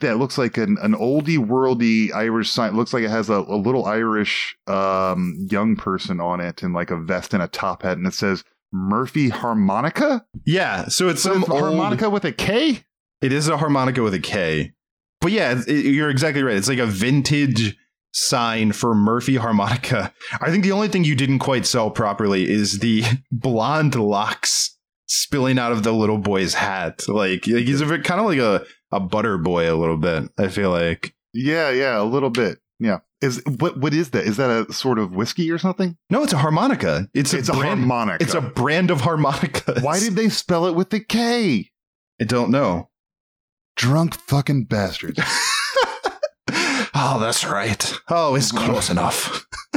[0.00, 2.76] That looks like an, an oldie worldy Irish sign.
[2.76, 6.90] Looks like it has a, a little Irish um, young person on it in like
[6.90, 10.24] a vest and a top hat, and it says Murphy Harmonica.
[10.44, 10.88] Yeah.
[10.88, 12.82] So it's So some it's old- harmonica with a K.
[13.22, 14.72] It is a harmonica with a K.
[15.20, 16.56] But yeah, it- you're exactly right.
[16.56, 17.76] It's like a vintage
[18.12, 20.12] sign for Murphy harmonica.
[20.40, 24.76] I think the only thing you didn't quite sell properly is the blonde locks
[25.08, 27.02] spilling out of the little boy's hat.
[27.08, 30.30] Like, like he's a bit, kind of like a, a butter boy a little bit.
[30.38, 31.14] I feel like.
[31.32, 32.58] Yeah, yeah, a little bit.
[32.78, 33.00] Yeah.
[33.20, 34.24] Is what what is that?
[34.24, 35.96] Is that a sort of whiskey or something?
[36.10, 37.08] No, it's a harmonica.
[37.14, 38.22] It's a, It's a brand, harmonica.
[38.22, 39.80] It's a brand of harmonica.
[39.80, 41.70] Why did they spell it with the K?
[42.20, 42.90] I don't know.
[43.76, 45.20] Drunk fucking bastards.
[46.94, 47.94] oh, that's right.
[48.08, 49.46] Oh, it's close enough.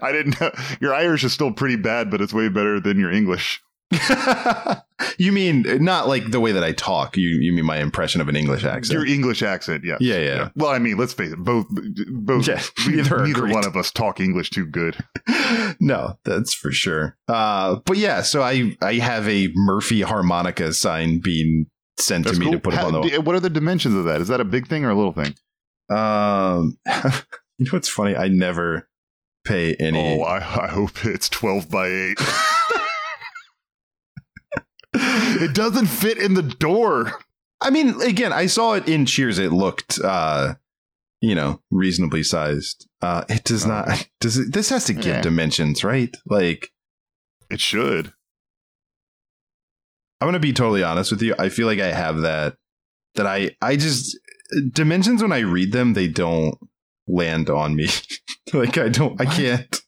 [0.00, 0.50] I didn't know.
[0.80, 3.60] Your Irish is still pretty bad, but it's way better than your English.
[5.18, 7.16] you mean not like the way that I talk?
[7.16, 8.98] You you mean my impression of an English accent?
[8.98, 9.98] Your English accent, yes.
[10.00, 10.48] Yeah, yeah.
[10.56, 11.66] Well, I mean, let's face it, both
[12.08, 14.96] both Yeah, neither neither one of us talk English too good.
[15.80, 17.16] no, that's for sure.
[17.28, 21.66] Uh, but yeah, so I I have a Murphy harmonica sign being
[21.98, 22.54] sent That's to me cool.
[22.54, 23.18] to put up on the.
[23.18, 24.20] what are the dimensions of that?
[24.20, 25.34] Is that a big thing or a little thing?
[25.90, 26.78] Um,
[27.58, 28.16] you know what's funny?
[28.16, 28.88] I never
[29.44, 30.20] pay any.
[30.20, 32.18] Oh, I, I hope it's twelve by eight.
[35.42, 37.20] it doesn't fit in the door.
[37.60, 39.38] I mean, again, I saw it in Cheers.
[39.38, 40.54] It looked, uh,
[41.20, 42.88] you know, reasonably sized.
[43.00, 44.08] Uh, it does not.
[44.20, 44.52] Does it?
[44.52, 45.20] This has to give Yeah.
[45.22, 46.14] dimensions, right?
[46.26, 46.72] Like,
[47.50, 48.12] It should.
[50.20, 51.34] I'm gonna be totally honest with you.
[51.38, 52.56] I feel like I have that.
[53.16, 54.16] That I I just
[54.72, 56.56] dimensions when I read them, they don't
[57.06, 57.88] land on me.
[58.52, 59.20] like I don't.
[59.20, 59.82] I can't.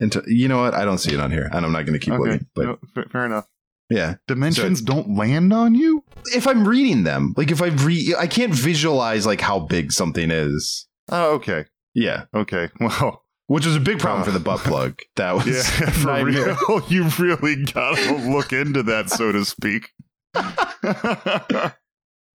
[0.00, 0.74] And to, you know what?
[0.74, 2.46] I don't see it on here, and I'm not going to keep okay, looking.
[2.54, 3.46] But no, fair enough.
[3.90, 6.04] Yeah, Dimensions don't land on you.
[6.34, 10.30] if I'm reading them, like if I read, I can't visualize like how big something
[10.30, 10.86] is.
[11.10, 11.64] Oh, okay,
[11.94, 12.68] Yeah, okay.
[12.80, 14.94] Well, which was a big problem Uh, for the butt plug.
[15.16, 16.56] That was yeah, for nightmare.
[16.68, 16.82] real.
[16.88, 19.88] You really gotta look into that, so to speak.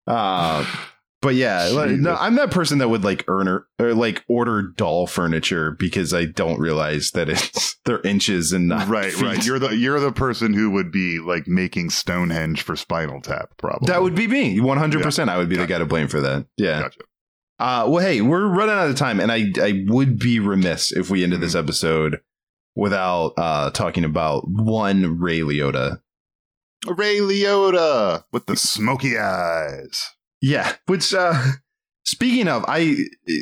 [0.08, 0.66] Uh,
[1.26, 1.70] but yeah,
[2.00, 6.14] no, I'm that person that would like earn or, or like order doll furniture because
[6.14, 9.22] I don't realize that it's they're inches and not right, feet.
[9.26, 9.46] right.
[9.46, 13.88] You're the you're the person who would be like making Stonehenge for Spinal Tap, probably.
[13.88, 15.04] that would be me, 100.
[15.04, 16.46] percent I would be the guy to blame for that.
[16.58, 16.82] Yeah.
[16.84, 17.00] Gotcha.
[17.58, 21.10] Uh, well, hey, we're running out of time, and I I would be remiss if
[21.10, 21.46] we ended Mm-hmm.
[21.46, 22.20] this episode
[22.76, 26.02] without uh talking about one Ray Liotta.
[26.88, 30.12] Ray Liotta with the smoky eyes.
[30.42, 31.34] Yeah, which uh
[32.06, 32.96] speaking of, I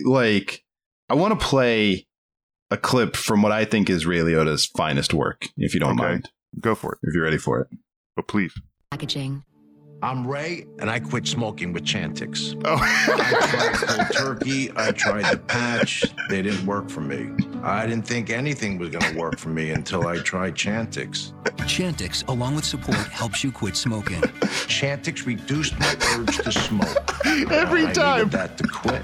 [0.06, 0.64] like
[1.10, 2.08] I want to play
[2.72, 6.10] a clip from what I think is Ray Liotta's finest work, if you don't Okay.
[6.10, 6.32] mind.
[6.60, 7.68] Go for it, If you're ready for it.
[8.16, 8.54] but please.
[8.92, 9.44] packaging.
[10.04, 12.62] I'm Ray, and I quit smoking with Chantix.
[12.66, 14.70] Oh, I tried cold turkey.
[14.76, 16.04] I tried the patch.
[16.28, 17.30] They didn't work for me.
[17.64, 21.32] I didn't think anything was going to work for me until I tried Chantix.
[21.60, 24.20] Chantix, along with support, helps you quit smoking.
[24.68, 27.26] Chantix reduced my urge to smoke.
[27.50, 28.18] Every I time.
[28.18, 29.04] needed that to quit.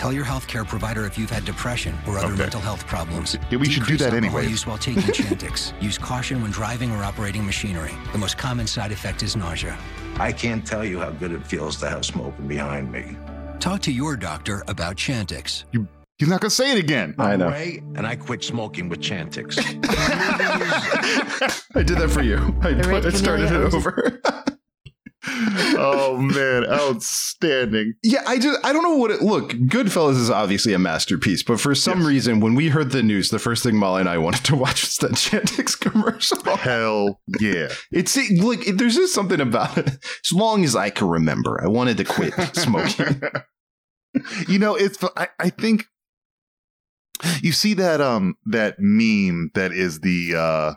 [0.00, 2.36] Tell your healthcare provider if you've had depression or other Okay.
[2.38, 3.36] mental health problems.
[3.50, 4.50] Yeah, we should do Decrease that alcohol anyways.
[4.50, 5.74] Use while taking Chantix.
[5.82, 7.92] Use caution when driving or operating machinery.
[8.12, 9.76] The most common side effect is nausea.
[10.18, 13.14] I can't tell you how good it feels to have smoking behind me.
[13.58, 15.64] Talk to your doctor about Chantix.
[15.72, 15.86] You
[16.16, 17.14] He's not gonna say it again.
[17.18, 17.50] I know.
[17.50, 19.58] Ray, and I quit smoking with Chantix.
[21.74, 22.38] I did that for you.
[22.62, 24.18] I, The I started it over.
[25.26, 27.94] oh man, outstanding.
[28.02, 29.52] Yeah, I just I don't know what it look.
[29.52, 32.08] Goodfellas is obviously a masterpiece, but for some Yes.
[32.08, 34.82] reason, when we heard the news, the first thing Molly and I wanted to watch
[34.82, 36.42] was that Chantix commercial.
[36.56, 37.68] Hell yeah.
[37.92, 39.88] It's like it- there's just something about it.
[40.24, 43.20] As long as I can remember, I wanted to quit smoking.
[44.48, 45.84] you know, it's I, I think
[47.42, 50.74] you see that um that meme that is the uh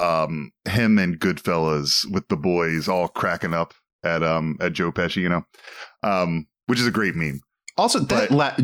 [0.00, 3.74] um him and Goodfellas with the boys all cracking up
[4.04, 5.44] at um at Joe Pesci, you know.
[6.02, 7.40] Um which is a great meme.
[7.76, 8.56] Also, that But- la-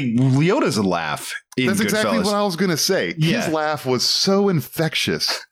[0.00, 3.14] Liotta's laugh in That's exactly what I was gonna say.
[3.18, 3.42] Yeah.
[3.44, 5.44] His laugh was so infectious.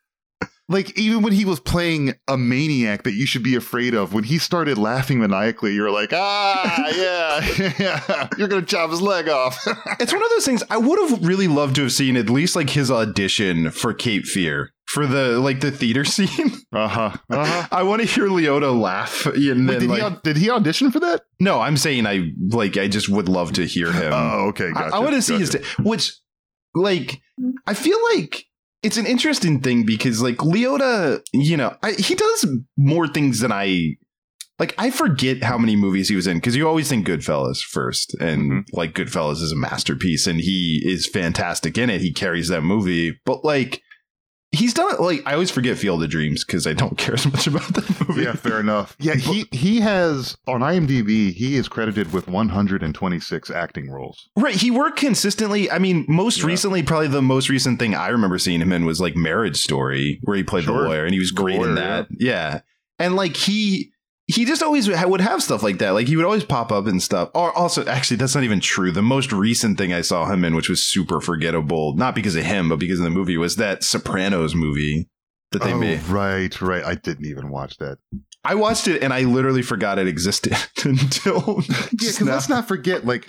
[0.68, 4.24] Like even when he was playing a maniac that you should be afraid of, when
[4.24, 9.58] he started laughing maniacally, you're like, ah, yeah, yeah, you're gonna chop his leg off.
[10.00, 12.56] It's one of those things I would have really loved to have seen at least
[12.56, 16.52] like his audition for Cape Fear for the like the theater scene.
[16.72, 17.10] uh huh.
[17.30, 17.68] Uh huh.
[17.70, 19.26] I want to hear Liotta laugh.
[19.26, 21.22] And then, did, like, he, did he audition for that?
[21.40, 24.12] no, I'm saying I like I just would love to hear him.
[24.14, 24.68] Oh, okay.
[24.68, 25.58] I- Gotcha, I, want to see gotcha.
[25.58, 26.12] his, which,
[26.74, 27.20] like,
[27.66, 28.46] I feel like
[28.84, 33.50] it's an interesting thing because, like, Liotta, you know, I, he does more things than
[33.52, 33.96] I
[34.58, 34.74] like.
[34.78, 38.42] I forget how many movies he was in because you always think Goodfellas first, and
[38.42, 38.76] Mm-hmm.
[38.76, 42.00] like Goodfellas is a masterpiece, and he is fantastic in it.
[42.00, 43.80] He carries that movie, but like.
[44.54, 47.46] He's done like I always forget Field of Dreams because I don't care as much
[47.46, 48.22] about that movie.
[48.22, 48.96] Yeah, fair enough.
[48.98, 51.32] Yeah, he he has on IMDb.
[51.32, 54.28] He is credited with 126 acting roles.
[54.36, 54.54] Right.
[54.54, 55.70] He worked consistently.
[55.70, 56.46] I mean, most Yeah.
[56.46, 60.20] recently, probably the most recent thing I remember seeing him in was like Marriage Story,
[60.22, 60.82] where he played Sure.
[60.82, 62.06] the lawyer and he was The great in lawyer, that.
[62.10, 62.60] Yeah.
[62.98, 63.90] And like he
[64.26, 65.90] he just always would have stuff like that.
[65.90, 67.30] Like he would always pop up and stuff.
[67.34, 68.90] Or also, actually, that's not even true.
[68.90, 72.44] The most recent thing I saw him in, which was super forgettable, not because of
[72.44, 75.08] him, but because of the movie, was that Sopranos movie
[75.52, 76.02] that they oh, made.
[76.08, 76.84] right, right.
[76.84, 77.98] I didn't even watch that.
[78.44, 83.04] I watched it and I literally forgot it existed until Yeah, because let's not forget,
[83.04, 83.28] like,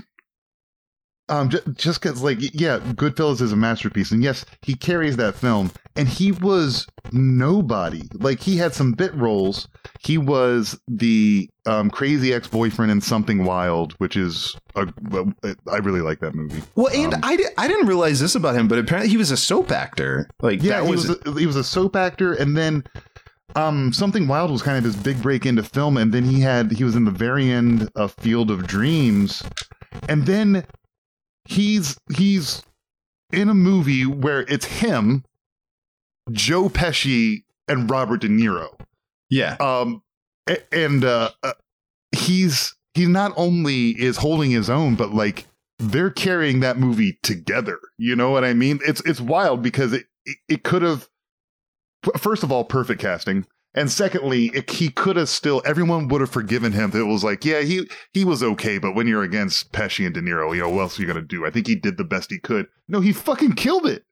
[1.30, 5.36] um, ju- just because, like, yeah, Goodfellas is a masterpiece, and yes, he carries that
[5.36, 8.04] film, and he was nobody.
[8.14, 9.68] Like, he had some bit roles.
[10.00, 14.88] He was the um, crazy ex boyfriend in Something Wild, which is a,
[15.72, 16.62] I really like that movie.
[16.76, 19.32] Well, and Um, I, di- I didn't realize this about him, but apparently he was
[19.32, 20.28] a soap actor.
[20.42, 22.84] Like Yeah, that he was, was a, he was a soap actor, and then
[23.56, 26.72] um, something wild was kind of his big break into film, and then he had
[26.72, 29.42] he was in the very end of Field of Dreams,
[30.10, 30.66] and then
[31.46, 32.64] he's he's
[33.32, 35.24] in a movie where it's him,
[36.32, 38.70] Joe Pesci, and Robert De Niro.
[39.30, 39.56] yeah.
[39.60, 40.02] Um,
[40.72, 41.54] and uh, uh,
[42.12, 45.46] he's he not only is holding his own, but like
[45.80, 47.80] they're carrying that movie together.
[47.98, 48.80] You know what I mean?
[48.86, 51.10] It's it's wild because it it, it could have
[52.18, 53.46] first of all perfect casting.
[53.78, 55.62] And secondly, it, he could have still.
[55.66, 56.92] Everyone would have forgiven him.
[56.92, 60.16] That it was like, yeah, he he was okay, but when you're against Pesci and
[60.16, 61.46] De Niro, you know, what else are you gonna do?
[61.46, 62.68] I think he did the best he could.
[62.88, 64.04] No, he fucking killed it.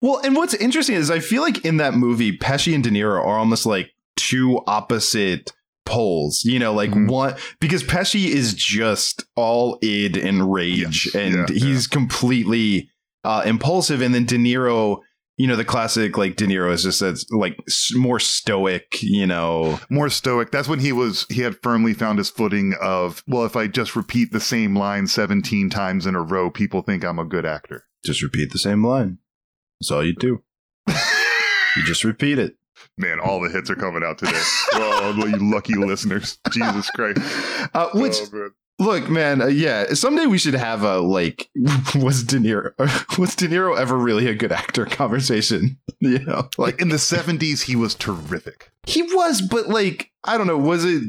[0.00, 3.18] Well, and what's interesting is I feel like in that movie, Pesci and De Niro
[3.18, 5.52] are almost like two opposite
[5.86, 6.42] poles.
[6.44, 7.08] You know, like Mhm.
[7.10, 11.14] one because Pesci is just all id and rage, Yes.
[11.14, 12.88] and Yeah, he's completely
[13.22, 15.00] uh, impulsive, and then De Niro.
[15.36, 17.58] You know the classic like De Niro is just as like
[17.94, 19.02] more stoic.
[19.02, 20.52] You know, more stoic.
[20.52, 23.96] That's when he was he had firmly found his footing of well, if I just
[23.96, 27.84] repeat the same line 17 times in a row, people think I'm a good actor.
[28.04, 29.18] just repeat the same line.
[29.80, 30.42] That's all you do.
[30.86, 32.56] You just repeat it.
[32.96, 34.40] Man, all the hits are coming out today.
[34.74, 36.38] oh, you lucky listeners.
[36.52, 37.20] Jesus Christ.
[37.74, 38.50] Uh, which Oh.
[38.80, 39.94] Look, man, uh, yeah.
[39.94, 41.48] Someday we should have a like,
[41.94, 42.72] was De Niro
[43.18, 45.78] was De Niro ever really a good actor conversation?
[46.00, 48.70] You know, like like in the 70s he was terrific.
[48.86, 51.02] he was, but like, I don't know, was it?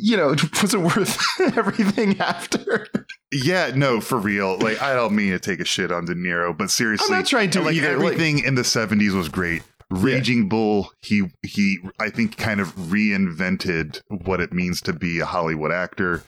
[0.00, 0.28] You know,
[0.62, 1.18] was it worth
[1.56, 2.86] everything after?
[3.32, 4.58] Yeah, no, for real.
[4.58, 7.26] Like I don't mean to take a shit on De Niro, but seriously, I'm not
[7.26, 9.62] trying to like either, like- everything in the 70s was great.
[9.90, 15.24] Raging Bull, he he I think kind of reinvented what it means to be a
[15.26, 16.22] Hollywood actor.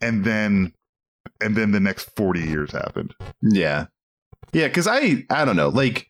[0.00, 0.72] And then
[1.40, 3.14] and then the next 40 years happened.
[3.42, 3.86] Yeah,
[4.52, 4.68] yeah.
[4.68, 6.08] Because I, I don't know, like,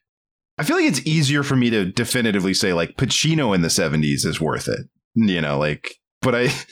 [0.59, 4.25] I feel like it's easier for me to definitively say like Pacino in the '70s
[4.27, 4.87] is worth it.
[5.15, 6.49] You know, like, but I.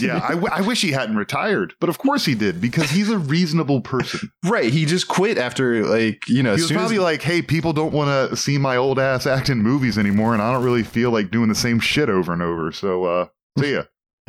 [0.00, 3.08] Yeah, I, w- I wish he hadn't retired, but of course he did because he's
[3.08, 4.30] a reasonable person.
[4.44, 6.54] Right, he just quit after like you know.
[6.54, 9.26] He was soon as- probably like, "Hey, people don't want to see my old ass
[9.26, 12.32] act in movies anymore, and I don't really feel like doing the same shit over
[12.32, 13.26] and over." So, uh,
[13.58, 13.84] see ya.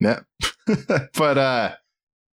[0.00, 0.20] Yeah.
[1.14, 1.74] but uh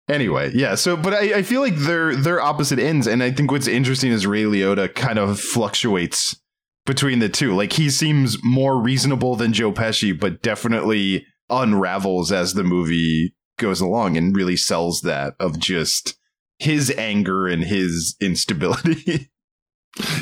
[0.08, 0.74] anyway, yeah.
[0.74, 3.06] So but I, I feel like they're they're opposite ends.
[3.06, 6.40] And I think what's interesting is Ray Liotta kind of fluctuates
[6.84, 7.54] between the two.
[7.54, 13.80] Like he seems more reasonable than Joe Pesci, but definitely unravels as the movie goes
[13.80, 16.16] along and really sells that of just
[16.58, 19.30] his anger and his instability.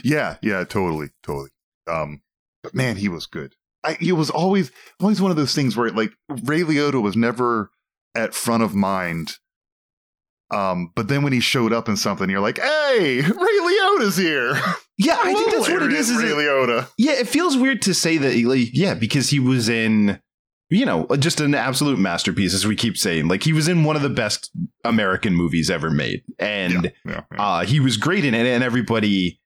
[0.04, 1.50] Yeah, yeah, totally, totally.
[1.90, 2.22] Um,
[2.62, 3.56] but man, he was good.
[3.84, 4.70] I, it was always
[5.00, 6.12] always one of those things where like
[6.44, 7.70] Ray Liotta was never
[8.14, 9.32] at front of mind.
[10.50, 14.54] Um, but then when he showed up in something, you're like, "Hey, Ray Liotta's here!"
[14.98, 16.10] yeah, I think that's what it is.
[16.10, 16.88] is Ray it- Liotta.
[16.98, 18.36] Yeah, it feels weird to say that.
[18.44, 20.20] Like, yeah, because he was in,
[20.70, 23.26] you know, just an absolute masterpiece, as we keep saying.
[23.26, 24.50] Like, he was in one of the best
[24.84, 27.42] American movies ever made, and Yeah, yeah.
[27.42, 29.40] uh, he was great in it, and everybody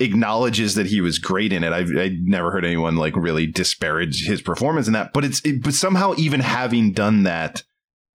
[0.00, 1.72] acknowledges that he was great in it.
[1.72, 5.62] I've, I've never heard anyone like really disparage his performance in that, but it's it,
[5.62, 7.62] but somehow even having done that,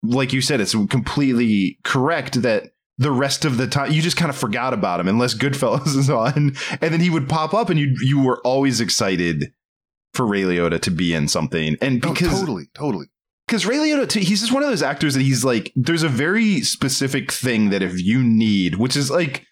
[0.04, 2.72] like you said, it's completely correct that.
[2.98, 6.08] The rest of the time, you just kind of forgot about him, unless Goodfellas is
[6.08, 9.52] on, and then he would pop up, and you you were always excited
[10.14, 13.08] for Ray Liotta to be in something, and No, because totally, totally.
[13.48, 16.62] because Ray Liotta, he's just one of those actors that he's like, there's a very
[16.62, 19.48] specific thing that if you need, which is like,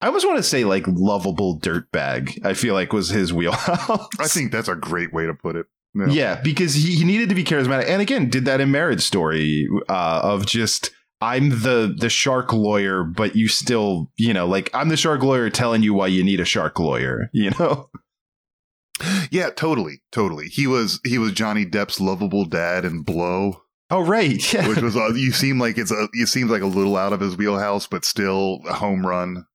[0.00, 2.44] I almost want to say like lovable dirtbag.
[2.44, 4.08] I feel like was his wheelhouse.
[4.18, 5.66] I think that's a great way to put it.
[6.08, 9.68] yeah, because he, he needed to be charismatic, and again, did that in Marriage Story
[9.88, 10.90] uh, of just.
[11.20, 15.50] I'm the the shark lawyer, but you still, you know, like I'm the shark lawyer
[15.50, 17.90] telling you why you need a shark lawyer, you know?
[19.32, 20.46] Yeah, totally, totally.
[20.46, 24.68] He was he was Johnny Depp's lovable dad in Blow, Oh right, yeah.
[24.68, 27.20] which was uh, you seem like it's a it seems like a little out of
[27.20, 29.46] his wheelhouse, but still a home run.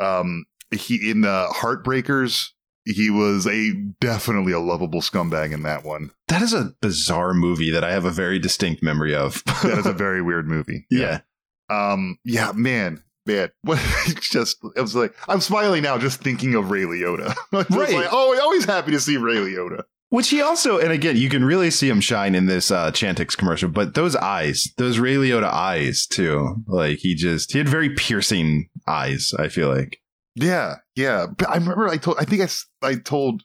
[0.00, 2.48] Um, he in the Heartbreakers,
[2.84, 6.10] he was a definitely a lovable scumbag in that one.
[6.28, 9.42] that is a bizarre movie that I have a very distinct memory of.
[9.62, 10.86] That is a very weird movie.
[10.90, 11.20] yeah.
[11.68, 12.18] Um.
[12.24, 13.02] Yeah, man.
[13.26, 13.78] Man, what?
[14.20, 17.34] Just I was like, I'm smiling now just thinking of Ray Liotta.
[17.52, 17.92] Right.
[17.92, 19.82] Like, oh, always happy to see Ray Liotta.
[20.08, 23.36] Which he also, and again, you can really see him shine in this uh, Chantix
[23.36, 23.68] commercial.
[23.68, 28.69] But those eyes, those Ray Liotta eyes too, like he just he had very piercing
[28.86, 29.32] eyes.
[29.38, 29.98] I feel like.
[30.34, 31.26] Yeah, yeah.
[31.36, 32.18] But I remember I told.
[32.18, 33.42] I think I I told.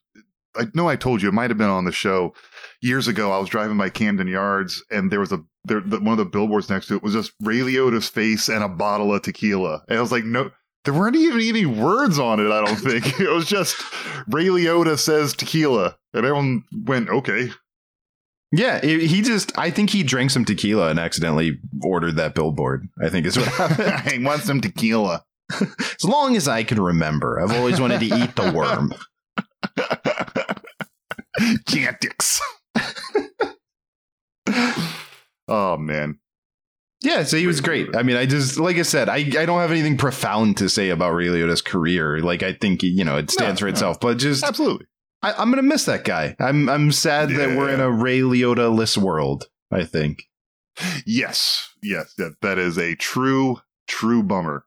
[0.58, 1.30] I know I told you.
[1.30, 2.34] It might have been on the show
[2.82, 3.32] years ago.
[3.32, 6.26] I was driving by Camden Yards, and there was a there the, one of the
[6.26, 9.84] billboards next to it was just Ray Liotta's face and a bottle of tequila.
[9.90, 10.52] And I was like, no,
[10.86, 12.52] there weren't even any words on it.
[12.52, 13.76] I don't think it was just
[14.28, 17.50] Ray Liotta says tequila, and everyone went okay.
[18.52, 19.58] Yeah, it- he just.
[19.58, 22.88] I think he drank some tequila and accidentally ordered that billboard.
[23.04, 23.88] I think is what happened.
[24.24, 25.24] I want some tequila.
[25.62, 28.94] as long as I can remember, I've always wanted to eat the worm.
[31.68, 32.40] Chantix.
[35.48, 36.20] oh man.
[37.04, 37.96] Yeah, so he was great.
[37.96, 40.90] I mean, I just like I said, I, I don't have anything profound to say
[40.90, 42.20] about Ray Liotta's career.
[42.20, 43.74] Like I think you know it stands No, for no.
[43.74, 44.88] itself, but just Absolutely.
[45.26, 46.36] I, I'm gonna miss that guy.
[46.40, 49.46] I'm I'm sad that we're in a Ray Liotta less world.
[49.72, 50.24] I think.
[51.06, 51.70] Yes.
[51.82, 52.14] Yes.
[52.18, 53.58] That that is a true,
[53.88, 54.66] true bummer.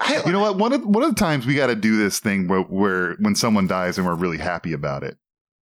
[0.00, 0.56] I, You know what?
[0.58, 3.34] One of one of the times we got to do this thing where, where when
[3.34, 5.16] someone dies and we're really happy about it,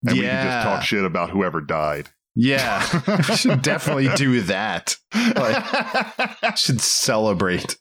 [0.07, 0.45] and we can Yeah.
[0.45, 2.11] just talk shit about whoever died.
[2.37, 4.97] yeah, we should definitely do that.
[5.35, 7.77] Like, should celebrate.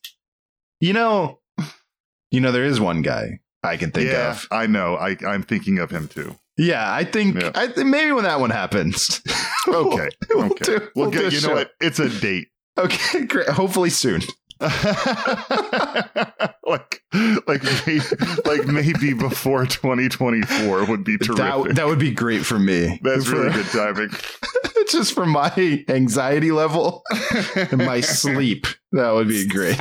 [0.79, 1.39] You know,
[2.31, 4.47] you know, there is one guy I can think yeah, of.
[4.51, 4.95] I know.
[4.95, 6.35] I I'm thinking of him too.
[6.57, 7.51] Yeah, I think Yeah.
[7.55, 9.21] I think maybe when that one happens.
[9.67, 10.09] Okay.
[10.29, 10.63] We'll okay.
[10.65, 11.71] do- Well, we'll a You know what?
[11.79, 12.47] It's a date.
[12.77, 13.47] okay, great.
[13.49, 14.21] Hopefully soon.
[16.65, 17.01] like
[17.47, 18.01] like maybe,
[18.45, 21.37] like maybe before 2024 would be terrific.
[21.37, 22.99] That that would be great for me.
[23.03, 24.09] That's For- really good timing.
[24.89, 27.03] just for my anxiety level
[27.55, 28.65] and my sleep.
[28.91, 29.77] That would be great.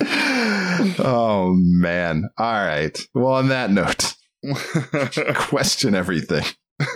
[0.98, 2.28] oh man.
[2.38, 2.98] All right.
[3.14, 4.14] Well, on that note,
[5.34, 6.44] question everything.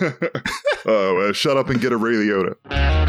[0.85, 3.04] oh, uh, shut up and get a Ray Liotta.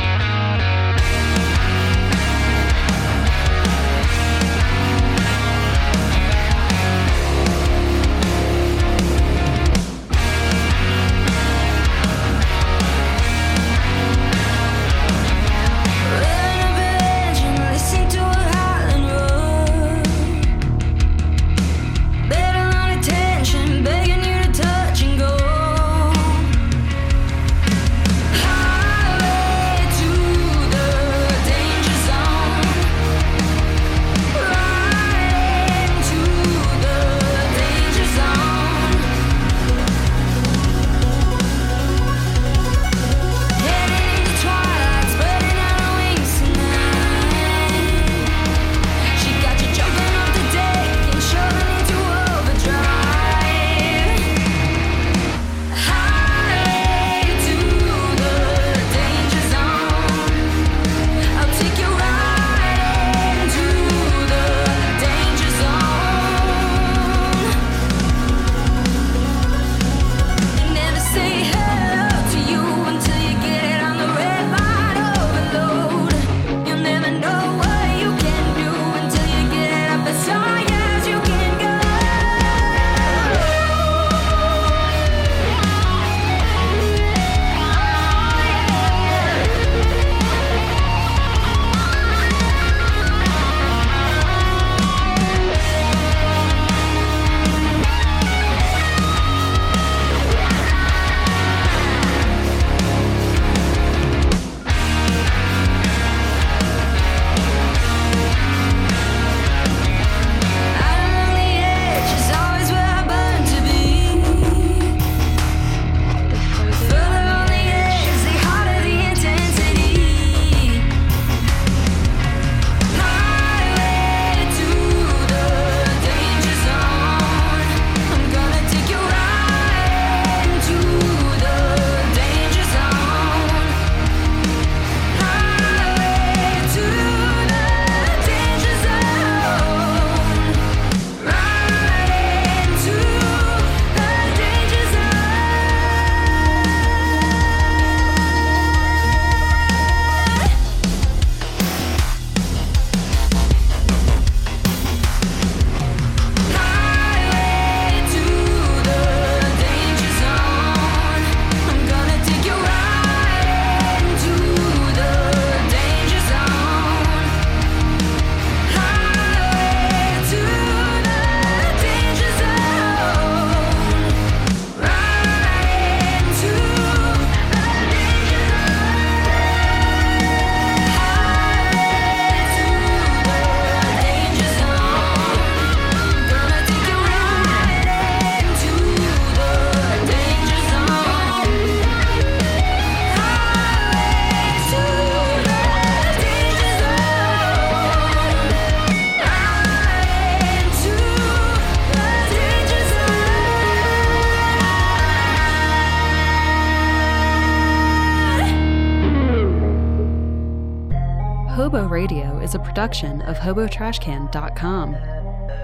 [212.76, 214.94] Production of HoboTrashCan.com.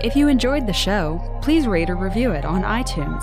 [0.03, 3.23] If you enjoyed the show, please rate or review it on iTunes.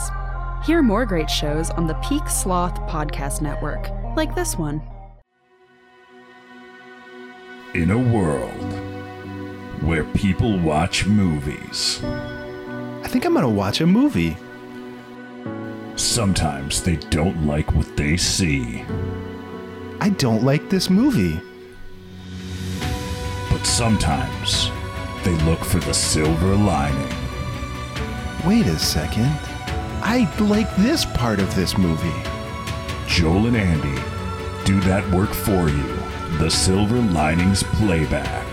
[0.63, 4.79] Hear more great shows on the Peak Sloth Podcast Network, like this one.
[7.73, 8.61] In a world
[9.81, 14.37] where people watch movies, I think I'm gonna watch a movie.
[15.95, 18.85] sometimes they don't like what they see,
[19.99, 21.41] I don't like this movie.
[23.59, 24.71] But sometimes
[25.23, 27.13] they look for the silver lining.
[28.45, 29.37] Wait a second.
[30.01, 32.23] I like this part of this movie.
[33.07, 34.01] Joel and Andy
[34.63, 36.37] do that work for you.
[36.37, 38.45] The Silver Linings Playback.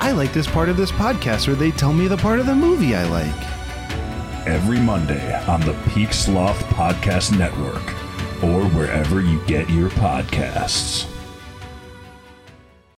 [0.00, 2.54] I like this part of this podcast where they tell me the part of the
[2.54, 4.46] movie I like.
[4.46, 7.84] Every Monday on the Peak Sloth Podcast Network
[8.42, 11.06] or wherever you get your podcasts.